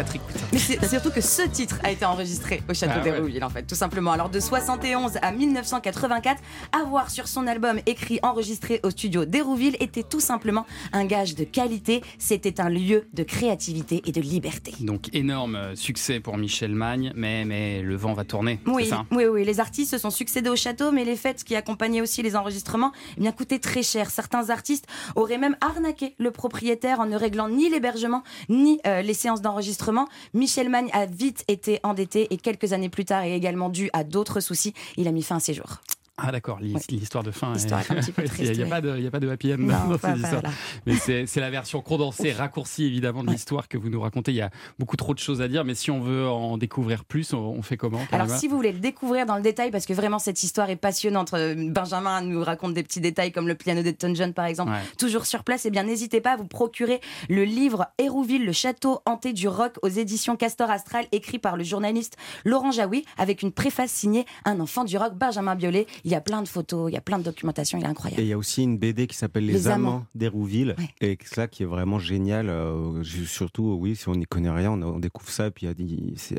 [0.09, 0.21] Patrick.
[0.51, 3.11] Mais c'est surtout que ce titre a été enregistré au château Ah ouais.
[3.11, 4.11] d'Hérouville, en fait, tout simplement.
[4.11, 6.41] Alors de 71 à 1984,
[6.71, 11.43] avoir sur son album écrit enregistré au studio d'Hérouville était tout simplement un gage de
[11.43, 12.01] qualité.
[12.17, 14.73] C'était un lieu de créativité et de liberté.
[14.79, 18.59] Donc, énorme euh, succès pour Michel Magne, mais, mais le vent va tourner.
[18.65, 21.55] Oui, ça oui, oui, les artistes se sont succédés au château, mais les fêtes qui
[21.55, 24.09] accompagnaient aussi les enregistrements eh bien, coûtaient très cher.
[24.09, 29.13] Certains artistes auraient même arnaqué le propriétaire en ne réglant ni l'hébergement, ni euh, les
[29.13, 29.98] séances d'enregistrement.
[30.33, 34.03] Michel Magne a vite été endetté et quelques années plus tard, et également dû à
[34.03, 35.81] d'autres soucis, il a mis fin à ses jours.
[36.23, 37.53] Ah d'accord, l'hi- l'histoire de fin.
[37.53, 38.69] L'histoire est un petit peu Il n'y a, oui.
[38.69, 40.41] pas de- il y a pas de happy end Non, dans pas- cette pas histoire.
[40.43, 40.49] là.
[40.85, 44.31] Mais c'est la version condensée, raccourcie évidemment de l'histoire que vous nous racontez.
[44.31, 47.05] Il y a beaucoup trop de choses à dire, mais si on veut en découvrir
[47.05, 49.93] plus, on, fait comment Alors, si vous voulez le découvrir dans le détail, parce que
[49.93, 53.81] vraiment cette histoire est passionnante, euh, Benjamin nous raconte des petits détails comme le piano
[53.83, 54.79] d'Elton John par exemple, Ouais.
[54.97, 59.01] toujours sur place, eh bien n'hésitez pas à vous procurer le livre Hérouville, le château
[59.05, 63.51] hanté du rock aux éditions Castor Astral, écrit par le journaliste Laurent Jaoui, avec une
[63.51, 65.85] préface signée Un enfant du rock, Benjamin Biolay.
[66.09, 68.19] Il y a plein de photos, il y a plein de documentation, il est incroyable.
[68.19, 70.05] Et il y a aussi une BD qui s'appelle Les, Les Amants, Amants.
[70.15, 72.49] d'Hérouville, et ça qui est vraiment génial.
[72.49, 75.75] euh, surtout, oui, si on n'y connaît rien, on, on découvre ça, et puis elle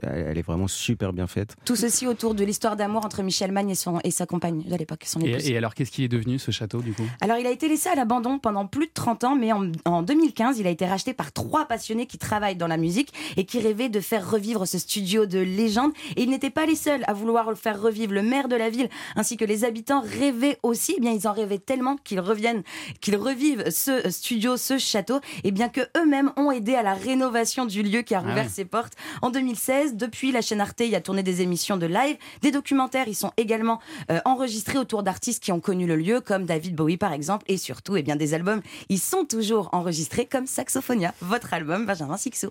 [0.03, 1.55] elle est vraiment super bien faite.
[1.65, 4.75] Tout ceci autour de l'histoire d'amour entre Michel Magne et, son, et sa compagne de
[4.75, 5.47] l'époque, son épouse.
[5.49, 7.07] et, et alors, qu'est-ce qu'il est devenu ce château du coup?
[7.21, 10.03] Alors, il a été laissé à l'abandon pendant plus de 30 ans, mais en, en
[10.03, 13.61] 2015, il a été racheté par trois passionnés qui travaillent dans la musique et qui
[13.61, 15.93] rêvaient de faire revivre ce studio de légende.
[16.17, 18.13] Et ils n'étaient pas les seuls à vouloir le faire revivre.
[18.13, 20.95] Le maire de la ville ainsi que les habitants rêvaient aussi.
[20.97, 22.63] Eh bien, ils en rêvaient tellement qu'ils reviennent,
[23.01, 25.21] qu'ils revivent ce studio, ce château.
[25.45, 28.45] Et bien que eux-mêmes ont aidé à la rénovation du lieu qui a Ah rouvert
[28.45, 28.51] oui.
[28.53, 29.95] ses portes en 2016.
[29.97, 33.09] Depuis, la chaîne Arte y a tourné des émissions de live, des documentaires.
[33.09, 36.97] Ils sont également euh, enregistrés autour d'artistes qui ont connu le lieu, comme David Bowie
[36.97, 38.63] par exemple, et surtout, eh bien, des albums.
[38.89, 42.49] Ils sont toujours enregistrés comme Saxophonia, votre album Benjamin Sixou.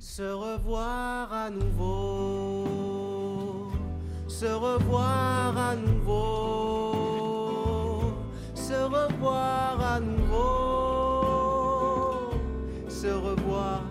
[0.00, 2.47] Se revoir à nouveau,
[4.38, 6.92] se revoir à nouveau,
[8.54, 11.24] se revoir à nouveau,
[12.88, 13.82] se revoir.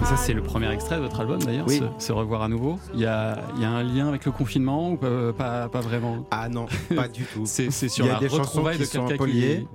[0.00, 1.78] Et ça, c'est le premier extrait de votre album d'ailleurs, Oui.
[1.98, 2.78] se, Se revoir à nouveau.
[2.94, 5.80] Il y a, il y a un lien avec le confinement ou pas, pas, pas
[5.80, 6.26] vraiment?
[6.30, 7.42] Ah non, pas du tout.
[7.44, 9.66] C'est c'est sur Il y a la des chansons retrouvaille qui de sont qui.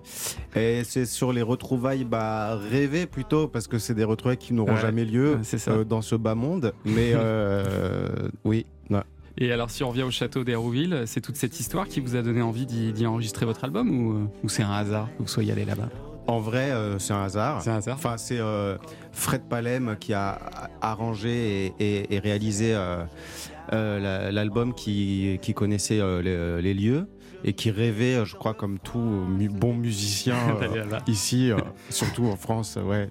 [0.59, 4.73] Et c'est sur les retrouvailles bah, rêvées plutôt, parce que c'est des retrouvailles qui n'auront
[4.73, 5.71] Ouais, jamais lieu ouais, c'est ça.
[5.71, 6.73] euh, dans ce bas monde.
[6.83, 8.65] Mais euh, oui.
[9.39, 12.21] Et alors, si on revient au château d'Hérouville, c'est toute cette histoire qui vous a
[12.23, 15.51] donné envie d'y enregistrer votre album ou, euh, ou c'est un hasard que vous soyez
[15.51, 15.89] allé là-bas?
[16.25, 17.61] En vrai, euh, c'est un hasard.
[17.61, 17.95] C'est un hasard.
[17.97, 18.77] Enfin, c'est euh,
[19.11, 20.39] Fred Palem qui a
[20.81, 23.05] arrangé et, et- et réalisé euh,
[23.71, 27.07] la- l'album qui, qui connaissait les, les lieux
[27.43, 30.35] et qui rêvait, je crois, comme tout bon musicien
[31.07, 31.51] ici,
[31.91, 33.09] surtout en France, ouais,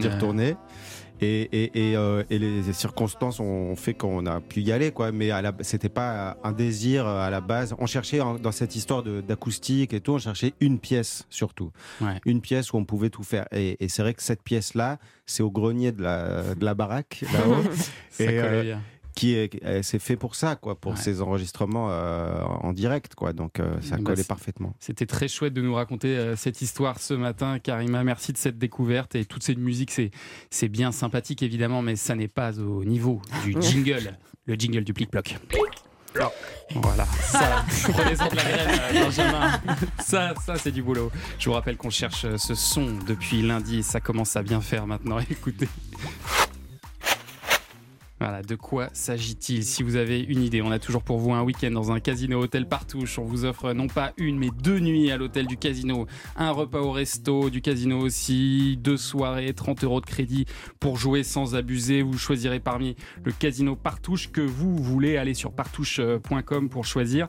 [0.00, 0.56] d'y retourner.
[1.20, 5.10] Et, et- et, euh, et les circonstances ont fait qu'on a pu y aller, quoi.
[5.12, 7.74] Mais à la- c'était pas un désir euh, à la base.
[7.78, 12.20] On cherchait dans cette histoire d'acoustique et tout, on cherchait une pièce surtout, Ouais.
[12.24, 13.46] une pièce où on pouvait tout faire.
[13.52, 17.62] Et, c'est vrai que cette pièce-là, c'est au grenier de la, de la baraque là-haut,
[18.20, 18.80] et bien.
[19.18, 20.96] Qui est, euh, c'est fait pour ça, quoi, pour Ouais.
[20.98, 23.32] ces enregistrements euh, en direct, quoi.
[23.32, 24.74] Donc euh, ça Bah, collait parfaitement.
[24.78, 28.04] C'était très chouette de nous raconter euh, cette histoire ce matin, Karima.
[28.04, 29.90] Merci de cette découverte et toute cette musique.
[29.90, 30.12] C'est,
[30.50, 34.92] c'est bien sympathique évidemment, mais ça n'est pas au niveau du jingle, le jingle du
[34.92, 35.36] plic-ploc.
[36.76, 39.60] Voilà, ça, prenez-en de la graine, Benjamin.
[40.00, 41.10] Ça, ça c'est du boulot.
[41.40, 44.86] Je vous rappelle qu'on cherche ce son depuis lundi et ça commence à bien faire
[44.86, 45.18] maintenant.
[45.30, 45.68] Écoutez.
[48.20, 51.42] Voilà, de quoi s'agit-il Si vous avez une idée, on a toujours pour vous un
[51.42, 53.18] week-end dans un casino hôtel Partouche.
[53.20, 56.80] On vous offre non pas une, mais deux nuits à l'hôtel du casino, un repas
[56.80, 60.46] au resto du casino aussi, deux soirées, 30 euros de crédit
[60.80, 62.02] pour jouer sans abuser.
[62.02, 65.16] Vous choisirez parmi le casino Partouche que vous voulez.
[65.16, 67.28] Aller sur partouche.com pour choisir.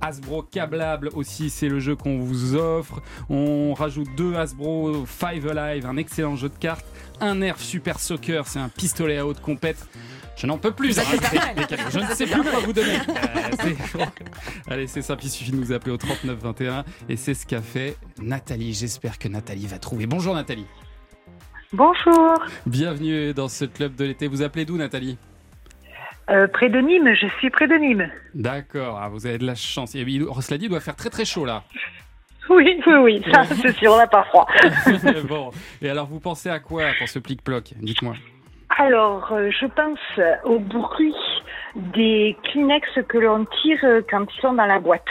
[0.00, 3.00] Hasbro câblable aussi, c'est le jeu qu'on vous offre.
[3.28, 6.86] On rajoute deux Hasbro Five Alive, un excellent jeu de cartes.
[7.20, 9.86] Un Nerf Super Soccer, c'est un pistolet à haute compète.
[10.36, 10.94] Je n'en peux plus.
[10.94, 11.10] Cadeaux.
[11.90, 12.96] Je ne sais plus quoi vous donner.
[13.10, 14.06] Euh, c'est- bon.
[14.70, 17.60] Allez, c'est simple, il suffit de nous appeler au 39 21 et c'est ce qu'a
[17.60, 18.72] fait Nathalie.
[18.72, 20.06] J'espère que Nathalie va trouver.
[20.06, 20.66] Bonjour Nathalie.
[21.72, 22.34] Bonjour.
[22.66, 24.28] Bienvenue dans ce club de l'été.
[24.28, 25.18] Vous appelez d'où Nathalie?
[26.30, 28.08] Euh, près de Nîmes, je suis près de Nîmes.
[28.34, 29.94] D'accord, ah, vous avez de la chance.
[29.94, 31.64] Et il- cela dit, il doit faire très très chaud là.
[32.48, 34.48] Oui, oui, oui, ça, c'est sûr, on n'a pas froid.
[35.28, 38.14] bon, et alors vous pensez à quoi pour ce plic-ploc Dites-moi.
[38.76, 40.00] Alors, euh, je pense
[40.44, 41.14] au bruit
[41.76, 45.06] des Kleenex que l'on tire euh, quand ils sont dans la boîte.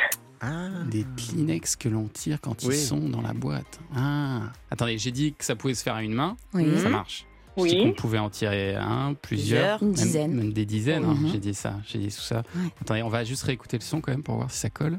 [0.88, 3.80] Des Kleenex que l'on tire quand ils sont dans la boîte.
[3.96, 4.40] Ah.
[4.70, 6.36] Attendez, j'ai dit que ça pouvait se faire à une main.
[6.54, 6.78] Oui.
[6.78, 7.26] Ça marche.
[7.58, 7.84] Oui.
[7.84, 9.84] qu'on pouvait en tirer un, plusieurs, Plusieurs.
[9.84, 10.34] Une même- dizaine.
[10.36, 11.04] Même, des dizaines.
[11.06, 11.16] hein.
[11.20, 11.30] Mhm.
[11.34, 11.74] J'ai dit ça.
[11.88, 12.44] J'ai dit tout ça.
[12.82, 14.98] Attendez, on va juste réécouter le son quand même pour voir si ça colle.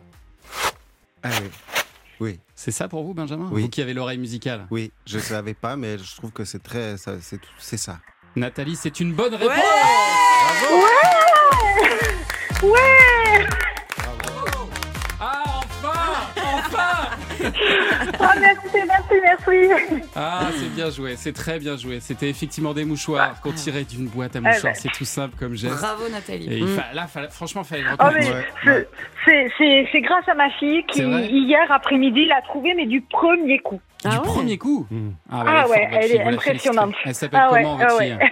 [1.23, 1.49] Ah oui.
[2.21, 2.39] Oui.
[2.55, 3.63] C'est ça pour vous, Benjamin Oui.
[3.63, 4.67] Vous qui avez l'oreille musicale.
[4.71, 7.17] Oui, je savais pas, mais je trouve que c'est très, ça-
[7.59, 7.99] c'est ça.
[8.37, 9.57] Nathalie, c'est une bonne réponse.
[9.57, 10.87] Ouais Ah, enfin
[12.63, 13.69] Enfin
[18.18, 20.02] Ah, merci, merci, merci.
[20.16, 22.00] Ah, c'est bien joué, c'est très bien joué.
[22.00, 24.50] C'était effectivement des mouchoirs qu'on tirait d'une boîte à ben.
[24.52, 24.76] mouchoirs.
[24.76, 25.74] C'est tout simple comme geste.
[25.76, 26.46] Bravo Nathalie.
[26.52, 26.76] Et il Mm.
[26.76, 28.37] fa- là, fallait- franchement, fallait le Oh, reconnaître.
[29.26, 33.80] c'est- grâce à ma fille qui, hier après-midi, l'a trouvé, mais du premier coup.
[34.04, 34.87] Du premier coup
[35.30, 36.94] Ah bah, elle est ouais, forte, votre elle est impressionnante.
[37.04, 38.30] Elle s'appelle Ah ouais, comment, votre ah fille ouais.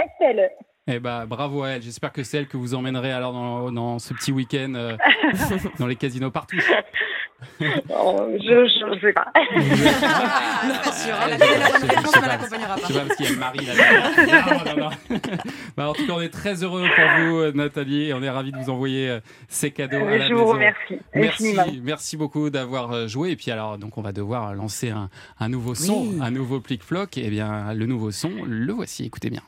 [0.30, 0.50] Estelle.
[0.88, 1.82] Eh bah, bravo à elle.
[1.82, 4.96] J'espère que c'est elle que vous emmènerez alors dans, dans ce petit week-end euh,
[5.78, 6.56] dans les casinos partout.
[7.90, 9.26] Oh, je, je sais pas.
[10.84, 12.40] pas sûr, elle a donné la bonne réponse, mais elle
[12.80, 13.00] Je sais pas.
[13.06, 13.74] parce qu'il y a le mari là.
[14.76, 15.18] Non, non, non.
[15.76, 18.30] Bah, en tout cas, on est très heureux pour vous, euh, Nathalie, et on est
[18.30, 22.50] ravis de vous envoyer euh, ces cadeaux à la Je vous remercie Merci, merci beaucoup
[22.50, 23.30] d'avoir euh, joué.
[23.30, 26.18] Et puis alors, donc on va devoir lancer un, un nouveau son, Oui.
[26.20, 27.18] un nouveau plic-floc.
[27.18, 29.04] Et bien, le nouveau son, le voici.
[29.04, 29.42] Écoutez bien.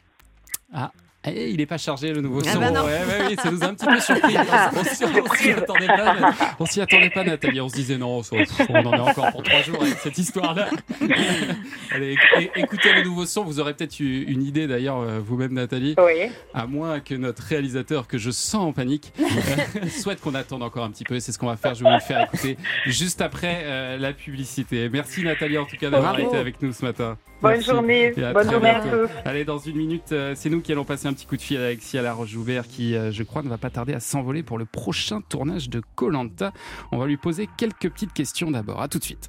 [0.73, 0.91] Ah.
[1.27, 2.61] Eh, il n'est pas chargé le nouveau Ah son.
[2.61, 2.71] bah.
[2.73, 4.37] Ouais, ouais, oui, ça nous a un petit peu surpris.
[4.77, 6.17] On s'y- on s'y attendait pas.
[6.59, 7.61] On s'y attendait pas, Nathalie.
[7.61, 10.69] On se disait non, on en est encore pour trois jours avec cette histoire-là.
[11.93, 12.17] Allez,
[12.57, 13.45] écoutez le nouveau son.
[13.45, 15.95] Vous aurez peut-être eu une idée d'ailleurs euh, vous-même, Nathalie.
[15.99, 16.31] Oui.
[16.53, 20.85] À moins que notre réalisateur, que je sens en panique, euh, souhaite qu'on attende encore
[20.85, 21.19] un petit peu.
[21.21, 21.75] C'est ce qu'on va faire.
[21.75, 22.57] Je vais vous le faire écouter
[22.87, 24.89] juste après euh, la publicité.
[24.93, 26.29] Merci Nathalie en tout cas d'avoir Bravo.
[26.29, 27.17] été avec nous ce matin.
[27.45, 28.25] Bonne journée.
[28.25, 29.11] À Bonne journée à tous.
[29.27, 31.59] Allez, dans une minute, euh, c'est nous qui allons passer un petit coup de fil
[31.59, 34.65] avec Ciala Roche-Joubert qui, euh, je crois, ne va pas tarder à s'envoler pour le
[34.65, 36.53] prochain tournage de Colanta.
[36.91, 38.81] On va lui poser quelques petites questions d'abord.
[38.81, 39.29] À tout de suite.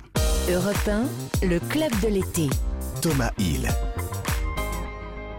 [0.50, 0.90] Europe
[1.44, 2.48] 1, le club de l'été.
[3.02, 3.68] Thomas Hill.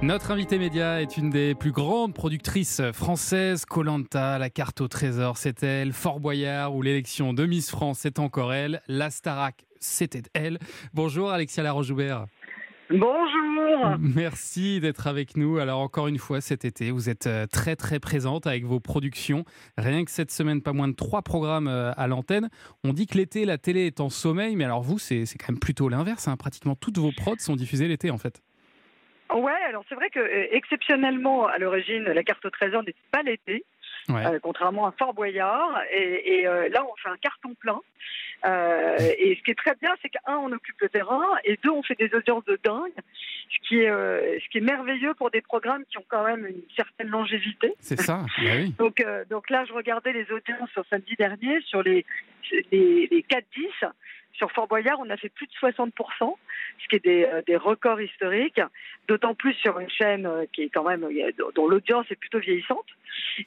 [0.03, 3.65] Notre invité média est une des plus grandes productrices françaises.
[3.65, 5.95] Colanta, la carte au trésor, c'est elle.
[5.95, 8.83] Fort Boyard ou l'élection de Miss France, c'est encore elle.
[8.89, 10.59] La Starac, c'était elle.
[10.93, 12.27] Bonjour Alexia Laroche-Joubert.
[12.89, 13.97] Bonjour.
[13.99, 15.59] Merci d'être avec nous.
[15.59, 19.45] Alors encore une fois cet été, vous êtes euh, très très présente avec vos productions.
[19.77, 22.49] Rien que cette semaine, pas moins de trois programmes euh, à l'antenne.
[22.85, 25.51] On dit que l'été, la télé est en sommeil, mais alors vous, c'est c'est quand
[25.53, 26.29] même plutôt l'inverse.
[26.29, 26.37] hein.
[26.37, 28.41] Pratiquement toutes vos prods sont diffusées l'été en fait.
[29.35, 33.23] Ouais, alors c'est vrai que euh, exceptionnellement, à l'origine, la carte au trésor n'était pas
[33.25, 33.65] l'été,
[34.09, 34.25] Ouais.
[34.25, 35.81] euh, contrairement à Fort Boyard.
[35.93, 37.81] Et, et, euh, là, on fait un carton plein.
[38.47, 41.71] Euh, et ce qui est très bien, c'est qu'un, on occupe le terrain, et deux,
[41.71, 42.93] on fait des audiences de dingue,
[43.51, 46.47] ce qui est, euh, ce qui est merveilleux pour des programmes qui ont quand même
[46.47, 47.75] une certaine longévité.
[47.81, 48.75] C'est ça, bah oui.
[48.79, 52.05] Donc, euh, donc là, je regardais les audiences samedi dernier sur les,
[52.71, 53.91] les, les 4-10.
[54.37, 55.91] Sur Fort Boyard, on a fait plus de 60%,
[56.83, 58.61] ce qui est des, euh, des records historiques,
[59.09, 61.07] d'autant plus sur une chaîne euh, qui est quand même,
[61.55, 62.85] dont l'audience est plutôt vieillissante.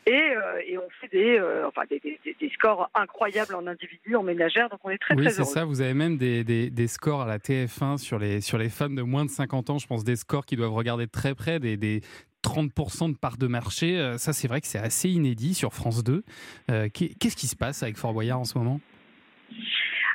[0.08, 4.15] Et, euh, et on fait des, enfin, des, des- des- des scores incroyables en individu,
[4.15, 5.52] en ménagère, donc on est très oui, très c'est heureux.
[5.52, 5.65] ça.
[5.65, 9.25] Vous avez même des, scores à la TF1 sur les, sur les fans de moins
[9.25, 9.78] de 50 ans.
[9.78, 12.02] Je pense des scores qui doivent regarder de très près, des, des
[12.43, 14.15] 30% de part de marché.
[14.17, 16.23] Ça, c'est vrai que c'est assez inédit sur France 2.
[16.71, 18.80] Euh, qu'est- Qu'est-ce qui se passe avec Fort Boyard en ce moment?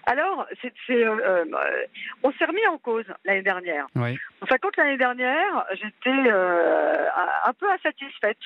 [0.06, 1.44] Alors, euh, euh,
[2.22, 3.86] on s'est remis en cause l'année dernière.
[3.96, 4.18] Oui.
[4.42, 7.06] Enfin, quand l'année dernière, j'étais euh,
[7.44, 8.38] un- peu insatisfaite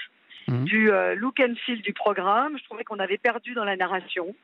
[0.48, 0.64] Mhm.
[0.64, 2.56] du euh, look and feel du programme.
[2.58, 4.34] Je trouvais qu'on avait perdu dans la narration.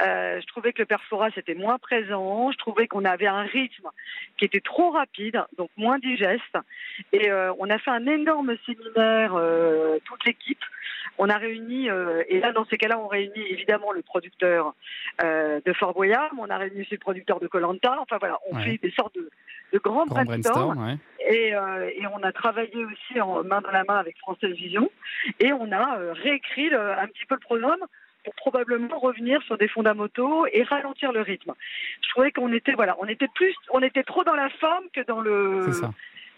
[0.00, 2.52] Euh, je trouvais que le perforas était moins présent.
[2.52, 3.88] Je trouvais qu'on avait un rythme
[4.36, 6.56] qui était trop rapide, donc moins digeste.
[7.12, 9.34] Et euh, on a fait un énorme séminaire,
[10.04, 10.62] toute l'équipe.
[11.18, 14.74] On a réuni, euh, et là, dans ces cas-là, on réunit évidemment le producteur
[15.22, 17.96] euh, de Fort Boyard, mais on a réuni aussi le producteur de Colanta.
[18.00, 18.64] Enfin voilà, on Ouais.
[18.64, 19.28] fait des sortes de,
[19.72, 20.74] de grands Grand brainstorms.
[20.74, 20.96] brainstorm, ouais.
[21.34, 24.90] Et, euh, et on a travaillé aussi en main dans la main avec France Télévisions.
[25.38, 27.80] Et on a réécrit le- un petit peu le programme
[28.24, 31.52] pour probablement revenir sur des fondamentaux et ralentir le rythme.
[32.02, 35.00] Je trouvais qu'on était voilà, on était plus, on était trop dans la forme que
[35.02, 35.90] dans le C'est ça.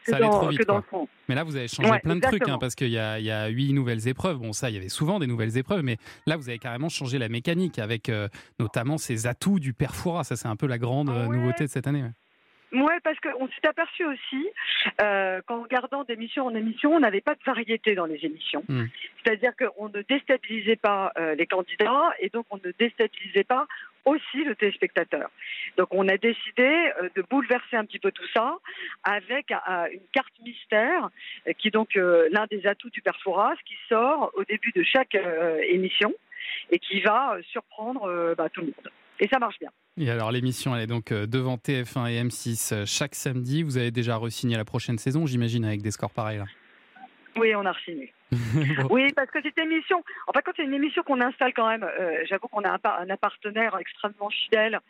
[0.04, 0.60] Que Ça allait dans, trop vite.
[0.60, 0.82] que dans quoi.
[0.82, 1.08] le fond.
[1.28, 3.72] Mais là, vous avez changé Ouais, plein de trucs, hein, parce qu'il y a, huit
[3.72, 4.38] nouvelles épreuves.
[4.38, 7.18] Bon, ça, il y avait souvent des nouvelles épreuves, mais là, vous avez carrément changé
[7.18, 10.24] la mécanique avec euh, notamment ces atouts du Perfora.
[10.24, 12.02] Ça, c'est un peu la grande euh, nouveauté de cette année.
[12.02, 12.12] ouais.
[12.74, 14.48] Ouais, parce qu'on s'est aperçu aussi
[15.00, 18.64] euh, qu'en regardant d'émission en émission, on n'avait pas de variété dans les émissions.
[18.68, 18.84] Mm.
[19.22, 23.66] C'est-à-dire qu'on ne déstabilisait pas euh, les candidats et donc on ne déstabilisait pas
[24.04, 25.30] aussi le téléspectateur.
[25.76, 26.62] Donc on a décidé
[27.02, 28.58] euh, de bouleverser un petit peu tout ça
[29.02, 31.10] avec euh, une carte mystère
[31.48, 35.16] euh, qui est donc l'un des atouts du Perforas qui sort au début de chaque
[35.68, 36.12] émission
[36.70, 38.90] et qui va surprendre bah, tout le monde.
[39.20, 39.70] Et ça marche bien.
[39.96, 43.62] Et alors, l'émission, elle est donc devant TF1 et M6 euh, chaque samedi.
[43.62, 46.38] Vous avez déjà re-signé la prochaine saison, j'imagine, avec des scores pareils.
[46.38, 46.46] Là?
[47.36, 48.12] Oui, on a re-signé.
[48.90, 52.18] Oui, parce que cette émission, enfin quand c'est une émission qu'on installe quand même, euh,
[52.28, 54.80] j'avoue qu'on a un, un partenaire extrêmement fidèle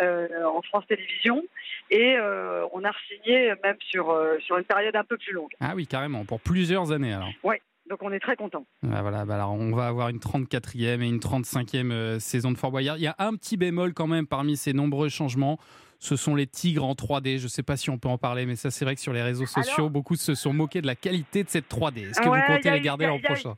[0.00, 1.42] euh, en France Télévisions
[1.90, 5.50] et euh, on a re-signé même sur, sur une période un peu plus longue.
[5.60, 7.30] Ah oui, carrément, pour plusieurs années alors.
[7.42, 7.56] Oui,
[7.88, 8.64] Donc on est très content.
[8.92, 12.58] Ah, voilà, bah alors on va avoir une 34e et une 35e euh, saison de
[12.58, 12.96] Fort Boyard.
[12.98, 15.58] Il y a un petit bémol quand même parmi ces nombreux changements.
[16.04, 17.38] Ce sont les tigres en 3D.
[17.38, 19.12] Je ne sais pas si on peut en parler, mais ça c'est vrai que sur
[19.12, 22.10] les réseaux sociaux, beaucoup se sont moqués de la qualité de cette 3D.
[22.10, 23.54] Est-ce que Ouais, vous comptez y a- les garder l'an prochain?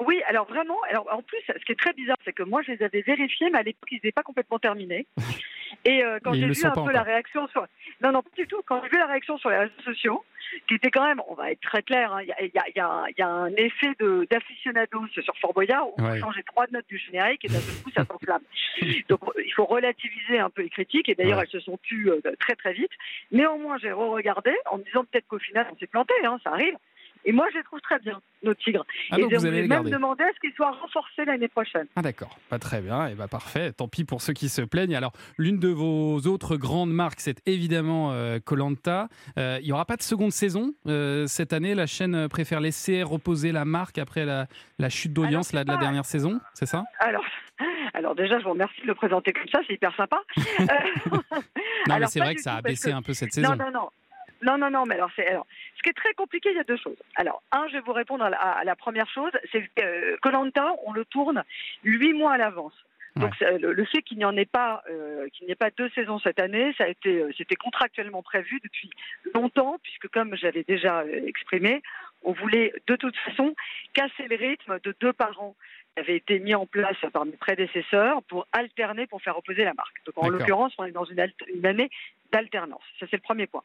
[0.00, 2.72] Oui, alors vraiment, alors en plus, ce qui est très bizarre, c'est que moi, je
[2.72, 5.06] les avais vérifiés, mais à l'époque, ils n'étaient pas complètement terminés.
[5.84, 7.66] Et euh, quand j'ai vu un peu la réaction sur...
[8.00, 8.60] Non, non, pas du tout.
[8.64, 10.24] Quand j'ai vu la réaction sur les réseaux sociaux,
[10.68, 12.80] qui était quand même, on va être très clair, hein, il y, a, y y
[12.80, 13.88] un- il y a un effet
[14.30, 16.20] d'aficionados sur Fort Boyard, où on Ouais.
[16.20, 18.42] changeait trois notes du générique et d'un seul coup, ça s'enflamme.
[19.08, 21.44] Donc, il faut relativiser un peu les critiques, et d'ailleurs, Ouais.
[21.52, 22.90] elles se sont tues euh, très très vite.
[23.32, 26.76] Néanmoins, j'ai re-regardé en me disant peut-être qu'au final, on s'est planté, hein, ça arrive.
[27.24, 28.84] Et moi, je les trouve très bien, nos tigres.
[29.10, 31.86] Ah, et vous allez les même demander à ce qu'ils soient renforcés l'année prochaine.
[31.96, 33.72] Ah d'accord, pas très bien, et bah parfait.
[33.72, 34.94] Tant pis pour ceux qui se plaignent.
[34.94, 38.12] Alors l'une de vos autres grandes marques, c'est évidemment
[38.44, 39.08] Colanta.
[39.36, 41.74] il y aura pas de seconde saison euh, cette année.
[41.74, 44.46] La chaîne euh, préfère laisser reposer la marque après la,
[44.78, 46.84] la chute d'audience de la dernière saison, c'est ça?
[46.98, 47.24] Alors,
[47.94, 50.20] alors déjà, je vous remercie de le présenter comme ça, c'est hyper sympa.
[50.60, 51.18] Euh,
[51.88, 53.50] Non, mais c'est vrai que ça a baissé que- un peu cette saison.
[53.50, 53.88] Non, non, non.
[54.44, 56.64] Non, non, non, mais alors, c'est, alors, ce qui est très compliqué, il y a
[56.64, 57.00] deux choses.
[57.16, 60.66] Alors, un, je vais vous répondre à la, à la première chose, c'est que Colanta,
[60.86, 61.42] on le tourne
[61.82, 62.74] huit mois à l'avance.
[63.16, 65.88] Donc le, le fait qu'il n'y en ait pas, euh, qu'il n'y ait pas deux
[65.90, 68.90] saisons cette année, ça a été, euh, c'était contractuellement prévu depuis
[69.34, 71.80] longtemps, puisque comme j'avais déjà euh, exprimé,
[72.24, 73.54] on voulait de toute façon
[73.92, 75.54] casser le rythme de deux par an
[75.94, 79.74] qui avait été mis en place par mes prédécesseurs pour alterner, pour faire opposer la
[79.74, 79.94] marque.
[80.06, 81.20] Donc en l'occurrence, on est dans une,
[81.64, 81.90] année
[82.32, 82.82] d'alternance.
[82.98, 83.62] Ça, c'est le premier point.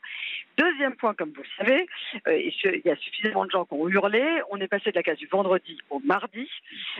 [0.58, 1.88] Deuxième point, comme vous le savez,
[2.28, 5.02] euh, il y a suffisamment de gens qui ont hurlé, on est passé de la
[5.02, 6.48] case du vendredi au mardi,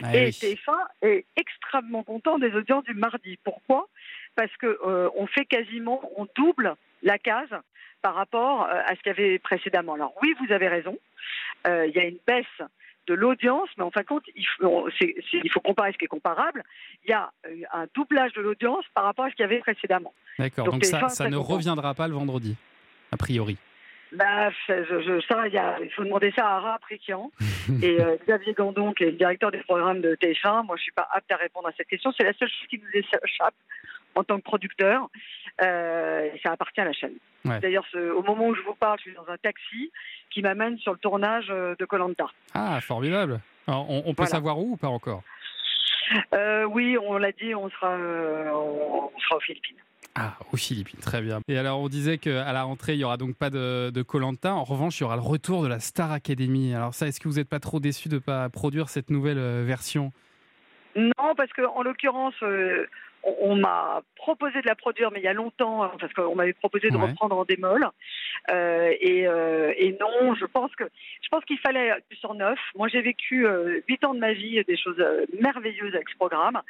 [0.02, 0.30] Ah et oui.
[0.30, 3.38] TF1 est extrêmement content des audiences du mardi.
[3.44, 3.88] Pourquoi?
[4.34, 7.54] Parce que euh, fait quasiment, on double la case
[8.02, 9.94] par rapport euh, à ce qu'il y avait précédemment.
[9.94, 10.96] Alors oui, vous avez raison,
[11.66, 12.68] Euh, il y a une baisse
[13.06, 16.62] de l'audience, mais en fin de compte, il faut, il comparer ce qui est comparable.
[17.04, 19.58] Il y a euh, un doublage de l'audience par rapport à ce qu'il y avait
[19.60, 20.14] précédemment.
[20.38, 22.56] D'accord, Donc, donc ça, TF1 ça ne reviendra pas le vendredi,
[23.12, 23.56] a priori.
[24.12, 24.72] Bah, je,
[25.06, 27.30] je- ça, il, y a- il faut demander ça à Ara Prikian
[27.82, 30.64] et euh, Xavier Gandon, qui est le directeur des programmes de TF1.
[30.66, 32.12] Moi, je suis pas apte à répondre à cette question.
[32.16, 33.54] C'est la seule chose qui nous échappe
[34.14, 35.08] en tant que producteur.
[35.62, 37.14] Euh, ça appartient à la chaîne.
[37.44, 37.58] Ouais.
[37.60, 39.90] D'ailleurs, au moment où je vous parle, je suis dans un taxi
[40.30, 42.26] qui m'amène sur le tournage euh, de Colanta.
[42.54, 43.40] Ah, formidable.
[43.66, 44.30] Alors, on, on peut Voilà.
[44.30, 45.22] savoir où ou pas encore?
[46.34, 49.76] Euh, oui, on l'a dit, on sera, euh, on sera aux Philippines.
[50.16, 51.40] Ah, aux Philippines, très bien.
[51.46, 54.52] Et alors, on disait qu'à la rentrée, il n'y aura donc pas de Colanta.
[54.54, 56.74] En revanche, il y aura le retour de la Star Academy.
[56.74, 59.38] Alors ça, est-ce que vous n'êtes pas trop déçu de ne pas produire cette nouvelle
[59.64, 60.12] version?
[60.96, 62.88] Non, parce que en l'occurrence, euh,
[63.22, 66.52] on, m'a proposé de la produire, mais il y a longtemps, hein, parce qu'on m'avait
[66.52, 67.06] proposé de Ouais.
[67.10, 67.86] reprendre en démol.
[68.50, 70.84] Euh, et, euh, et non, je pense que
[71.22, 72.58] je pense qu'il fallait du sang neuf.
[72.76, 76.16] Moi, j'ai vécu euh, huit ans de ma vie des choses euh, merveilleuses avec ce
[76.16, 76.60] programme.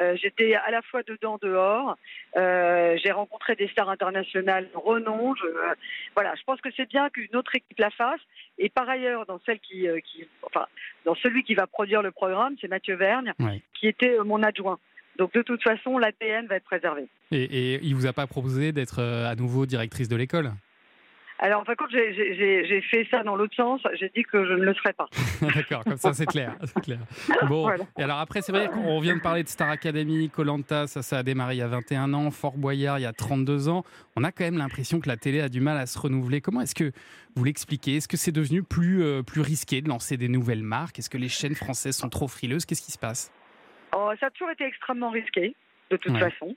[0.00, 1.96] Euh, J'étais à la fois dedans, dehors.
[2.36, 5.34] Euh, j'ai rencontré des stars internationales renom.
[5.36, 5.74] Je, euh,
[6.14, 8.20] voilà, je pense que c'est bien qu'une autre équipe la fasse.
[8.58, 10.66] Et par ailleurs, dans celle qui, euh, qui, enfin,
[11.04, 13.60] dans celui qui va produire le programme, c'est Mathieu Vergne, Ouais.
[13.74, 14.78] qui était mon adjoint.
[15.18, 17.06] Donc de toute façon, l'ADN va être préservé.
[17.30, 17.42] et,
[17.74, 20.52] et il vous a pas proposé d'être euh, à nouveau directrice de l'école?
[21.42, 23.80] Alors, en fin de compte, j'ai- fait ça dans l'autre sens.
[23.98, 25.08] J'ai dit que je ne le serais pas.
[25.54, 26.98] D'accord, comme ça c'est clair, clair.
[27.48, 27.84] Bon, Voilà.
[27.98, 31.18] et alors après c'est vrai qu'on vient de parler de Star Academy, Colanta, ça ça
[31.18, 33.84] a démarré il y a 21 ans, Fort Boyard il y a 32 ans.
[34.16, 36.42] On a quand même l'impression que la télé a du mal à se renouveler.
[36.42, 36.92] Comment est-ce que
[37.36, 37.96] vous l'expliquez?
[37.96, 40.98] Est-ce que c'est devenu plus euh, plus risqué de lancer des nouvelles marques?
[40.98, 42.66] Est-ce que les chaînes françaises sont trop frileuses?
[42.66, 43.32] Qu'est-ce qui se passe?
[43.94, 45.54] Oh, ça a toujours été extrêmement risqué,
[45.90, 46.30] de toute Ouais.
[46.30, 46.56] façon.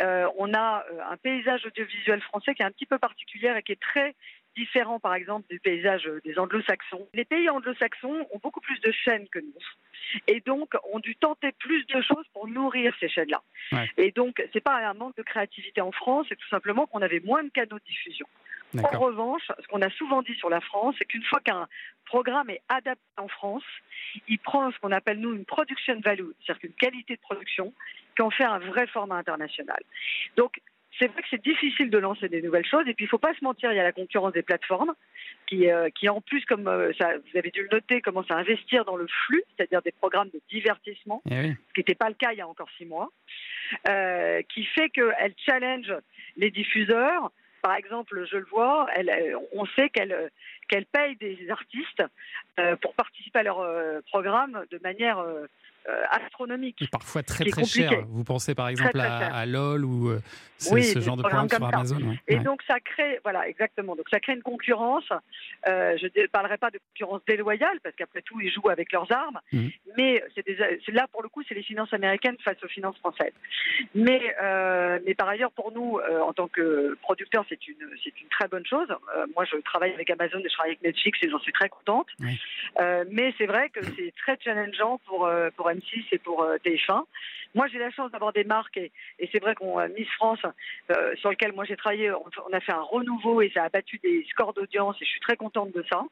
[0.00, 3.62] Euh, on a euh, un paysage audiovisuel français qui est un petit peu particulier et
[3.62, 4.14] qui est très
[4.56, 7.08] différent, par exemple, du paysage euh, des anglo-saxons.
[7.14, 10.20] Les pays anglo-saxons ont beaucoup plus de chaînes que nous.
[10.26, 13.42] Et donc, ont dû tenter plus de choses pour nourrir ces chaînes-là.
[13.72, 13.90] Ouais.
[13.96, 17.20] Et donc, c'est pas un manque de créativité en France, c'est tout simplement qu'on avait
[17.20, 18.26] moins de canaux de diffusion.
[18.78, 21.68] En revanche, ce qu'on a souvent dit sur la France, c'est qu'une fois qu'un
[22.06, 23.64] programme est adapté en France,
[24.28, 27.72] il prend ce qu'on appelle nous une production value, c'est-à-dire une qualité de production,
[28.16, 29.82] qui en fait un vrai format international.
[30.36, 30.60] Donc,
[30.98, 33.18] c'est vrai que c'est difficile de lancer des nouvelles choses, et puis il ne faut
[33.18, 34.94] pas se mentir, il y a la concurrence des plateformes,
[35.46, 38.36] qui, euh, qui en plus, comme euh, ça, vous avez dû le noter, commence à
[38.36, 41.56] investir dans le flux, c'est-à-dire des programmes de divertissement, Eh oui.
[41.68, 43.10] ce qui n'était pas le cas il y a encore six mois,
[43.88, 45.92] euh, qui fait qu'elle challenge
[46.36, 47.32] les diffuseurs.
[47.62, 50.28] Par exemple, je le vois, euh, on sait qu'elle euh,
[50.68, 52.02] qu'elle paye des artistes
[52.58, 55.24] euh, pour participer à leur programme de manière
[56.10, 56.80] astronomique.
[56.82, 57.92] Et parfois très très cher.
[58.08, 60.20] Vous pensez par exemple très à, LOL ou euh,
[60.58, 61.64] ce, Oui, ce des genre de programme sur.
[61.64, 61.96] Amazon.
[61.96, 62.18] ouais.
[62.28, 62.44] Et Ouais.
[62.44, 63.96] donc ça crée, voilà, exactement.
[63.96, 65.08] Donc ça crée une concurrence.
[65.68, 69.10] Euh, je ne parlerai pas de concurrence déloyale parce qu'après tout, ils jouent avec leurs
[69.12, 69.40] armes.
[69.52, 69.70] Mhm.
[69.96, 73.32] Mais c'est là pour le coup, c'est les finances américaines face aux finances françaises.
[73.94, 78.20] Mais, euh, mais par ailleurs, pour nous, euh, en tant que producteurs, c'est une, c'est
[78.20, 78.88] une très bonne chose.
[79.16, 81.68] Euh, moi, je travaille avec Amazon et je travaille avec Netflix et j'en suis très
[81.68, 82.06] contente.
[82.20, 82.38] Oui.
[82.80, 86.56] Euh, mais c'est vrai que c'est très challengeant pour, euh, pour M6 et pour euh,
[86.64, 87.02] TF1.
[87.54, 90.38] Moi, j'ai la chance d'avoir des marques et, et c'est vrai qu'on a Miss France,
[90.90, 93.68] euh, sur lequel moi j'ai travaillé, on, on a fait un renouveau et ça a
[93.68, 96.02] battu des scores d'audience et je suis très contente de ça.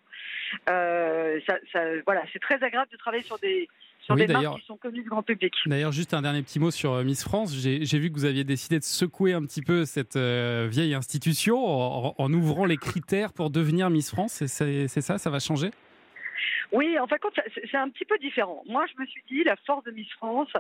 [0.69, 3.69] Euh, ça, ça- voilà, c'est très agréable de travailler sur des,
[4.03, 5.55] sur Oui, des marques qui sont connues du grand public.
[5.67, 7.55] D'ailleurs, juste un dernier petit mot sur euh, Miss France.
[7.55, 11.65] J'ai vu que vous aviez décidé de secouer un petit peu cette euh, vieille institution
[11.65, 14.43] en, en ouvrant les critères pour devenir Miss France.
[14.47, 15.71] C'est ça, ça va changer?
[16.73, 17.39] Oui, en fin de compte,
[17.71, 18.63] c'est un petit peu différent.
[18.67, 20.53] Moi, je me suis dit, la force de Miss France,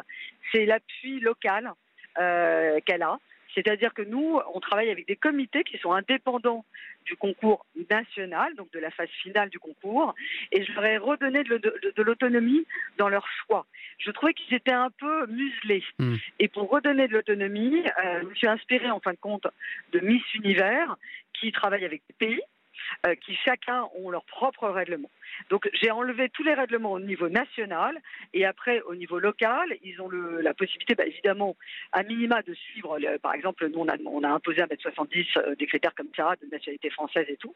[0.52, 1.72] c'est l'appui local
[2.18, 3.18] euh, qu'elle a.
[3.54, 6.64] C'est-à-dire que nous, on travaille avec des comités qui sont indépendants
[7.04, 10.14] du concours national, donc de la phase finale du concours,
[10.52, 12.64] et je leur ai redonné de, le- de- de l'autonomie
[12.96, 13.66] dans leur choix.
[13.98, 15.82] Je trouvais qu'ils étaient un peu muselés.
[15.98, 16.14] Hmm.
[16.38, 19.48] Et pour redonner de l'autonomie, euh, je me suis inspirée en fin de compte
[19.92, 20.94] de Miss Univers,
[21.34, 22.40] qui travaillent avec des pays,
[23.06, 25.10] euh, qui chacun ont leur propre règlement.
[25.48, 27.96] Donc j'ai enlevé tous les règlements au niveau national
[28.34, 31.56] et après au niveau local, ils ont le, la possibilité, bah, évidemment,
[31.92, 32.98] à minima de suivre.
[32.98, 35.94] le- par exemple, nous on a, on a imposé à mettre 70 euh, des critères
[35.94, 37.54] comme ça, de nationalité française et tout,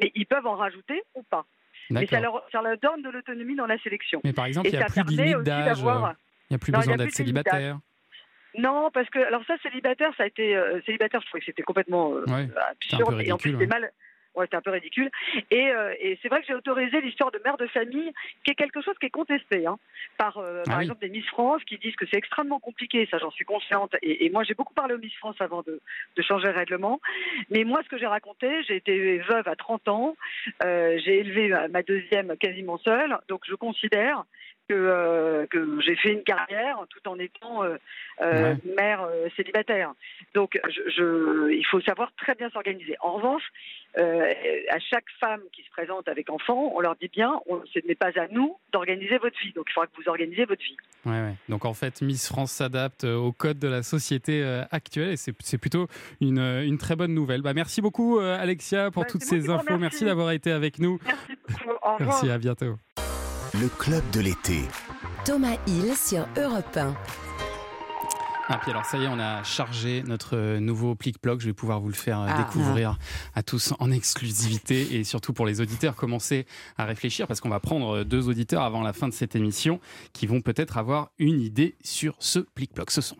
[0.00, 1.44] mais ils peuvent en rajouter ou pas.
[1.90, 4.20] Mais ça leur, ça leur donne de l'autonomie dans la sélection.
[4.22, 5.66] Mais par exemple, il n'y a plus de permet limite aussi d'âge.
[5.66, 6.14] d'avoir-
[6.48, 7.78] Il n'y a plus Non, il y besoin d'être célibataire.
[8.58, 11.20] Non, parce que alors ça célibataire, ça a été euh, célibataire.
[11.20, 12.46] Je trouvais que c'était complètement euh, Ouais,
[12.82, 13.66] c'était un peu absurde et en plus ridicule, ouais.
[13.80, 13.92] mal.
[14.34, 15.10] Ouais, c'était un peu ridicule.
[15.50, 18.12] Et, euh, et c'est vrai que j'ai autorisé l'histoire de mère de famille,
[18.44, 19.76] qui est quelque chose qui est contesté hein,
[20.18, 20.84] par, euh, Ah par oui.
[20.84, 23.08] exemple, des Miss France qui disent que c'est extrêmement compliqué.
[23.10, 23.94] Ça, j'en suis consciente.
[24.02, 25.80] Et, et moi, j'ai beaucoup parlé aux Miss France avant de,
[26.16, 27.00] de changer le règlement.
[27.50, 30.16] Mais moi, ce que j'ai raconté, j'ai été veuve à 30 ans.
[30.64, 33.18] Euh, j'ai élevé ma, ma deuxième quasiment seule.
[33.28, 34.24] Donc, je considère
[34.70, 37.76] que, euh, que j'ai fait une carrière tout en étant euh,
[38.22, 39.92] euh, mère célibataire.
[40.34, 42.94] Donc, je, je- il faut savoir très bien s'organiser.
[43.00, 43.42] En revanche,
[43.98, 44.32] euh,
[44.70, 47.96] à chaque femme qui se présente avec enfant, on leur dit bien, on- ce n'est
[47.96, 49.52] pas à nous d'organiser votre vie.
[49.54, 50.76] Donc, il faudra que vous organisez votre vie.
[51.06, 51.34] Ouais, ouais.
[51.48, 55.86] Donc en fait, Miss France s'adapte au code de la société actuelle et c'est plutôt
[56.20, 57.40] une, une très bonne nouvelle.
[57.42, 59.62] Bah, merci beaucoup Alexia pour toutes c'est moi ces infos.
[59.74, 59.80] remercie.
[59.80, 60.98] Merci d'avoir été avec nous.
[61.66, 61.96] Au revoir.
[62.00, 62.76] Merci, à bientôt.
[63.54, 64.62] Le club de l'été.
[65.24, 66.94] Thomas Hill sur Europe 1.
[68.52, 71.40] Ah, puis alors ça y est, on a chargé notre nouveau plic-ploc.
[71.40, 72.38] Je vais pouvoir vous le faire euh, Ah.
[72.38, 72.98] découvrir
[73.34, 76.46] à tous en exclusivité et surtout pour les auditeurs, commencer
[76.76, 79.80] à réfléchir parce qu'on va prendre deux auditeurs avant la fin de cette émission
[80.12, 82.90] qui vont peut-être avoir une idée sur ce plic-ploc.
[82.90, 83.16] Ce sont.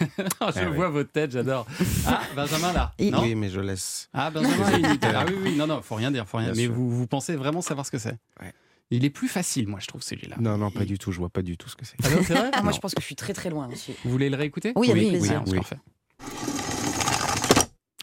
[0.54, 0.76] Je Eh oui.
[0.76, 1.66] vois votre tête, j'adore.
[2.06, 2.92] Ah, Benjamin là.
[2.98, 4.08] Oui, Non oui, mais je laisse.
[4.12, 5.08] Ah, Benjamin une idée.
[5.14, 7.36] Ah oui, oui, non, non, faut rien dire, faut rien Bien Mais vous, vous pensez
[7.36, 8.16] vraiment savoir ce que c'est?
[8.40, 8.52] Ouais.
[8.90, 10.36] Il est plus facile, moi, je trouve, celui-là.
[10.40, 11.12] Non, non, pas du tout.
[11.12, 11.96] Je vois pas du tout ce que c'est.
[12.04, 12.50] Ah non, c'est vrai?
[12.54, 13.94] Ah, moi, je pense que je suis très très loin aussi.
[14.04, 14.72] Vous voulez le réécouter?
[14.76, 15.30] Oui, avec plaisir.
[15.32, 15.58] alors, c'est Oui.
[15.58, 15.78] parfait.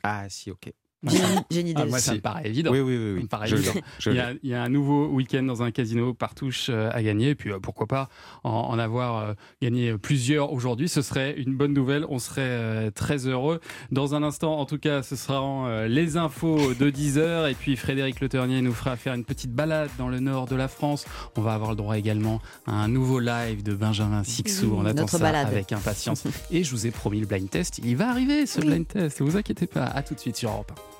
[0.03, 0.71] Ah, si, ok.
[1.09, 1.81] J'ai une- J'ai une idée.
[1.83, 2.71] Ah, moi, ça me paraît évident.
[2.71, 3.03] Oui, oui, oui.
[3.05, 3.21] Ça oui.
[3.23, 3.73] me paraît Je évident.
[4.07, 6.89] Il y, a, il y a un nouveau week-end dans un casino par touche euh,
[6.93, 7.29] à gagner.
[7.29, 8.09] Et puis euh, pourquoi pas
[8.43, 10.89] en, en avoir euh, gagné plusieurs aujourd'hui.
[10.89, 12.05] Ce serait une bonne nouvelle.
[12.09, 13.59] On serait euh, très heureux.
[13.91, 15.35] Dans un instant, en tout cas, ce sera
[15.67, 17.49] euh, les infos de 10h.
[17.51, 20.55] Et puis Frédéric Le Ternier nous fera faire une petite balade dans le nord de
[20.55, 21.05] la France.
[21.37, 24.65] On va avoir le droit également à un nouveau live de Benjamin Sixou.
[24.67, 25.47] Oui, On attend notre ça balade.
[25.47, 26.23] avec impatience.
[26.51, 27.79] Et je vous ai promis le blind test.
[27.83, 29.21] Il va arriver ce blind test.
[29.21, 29.83] Ne vous inquiétez pas.
[29.85, 30.94] À tout de suite sur Europe 1.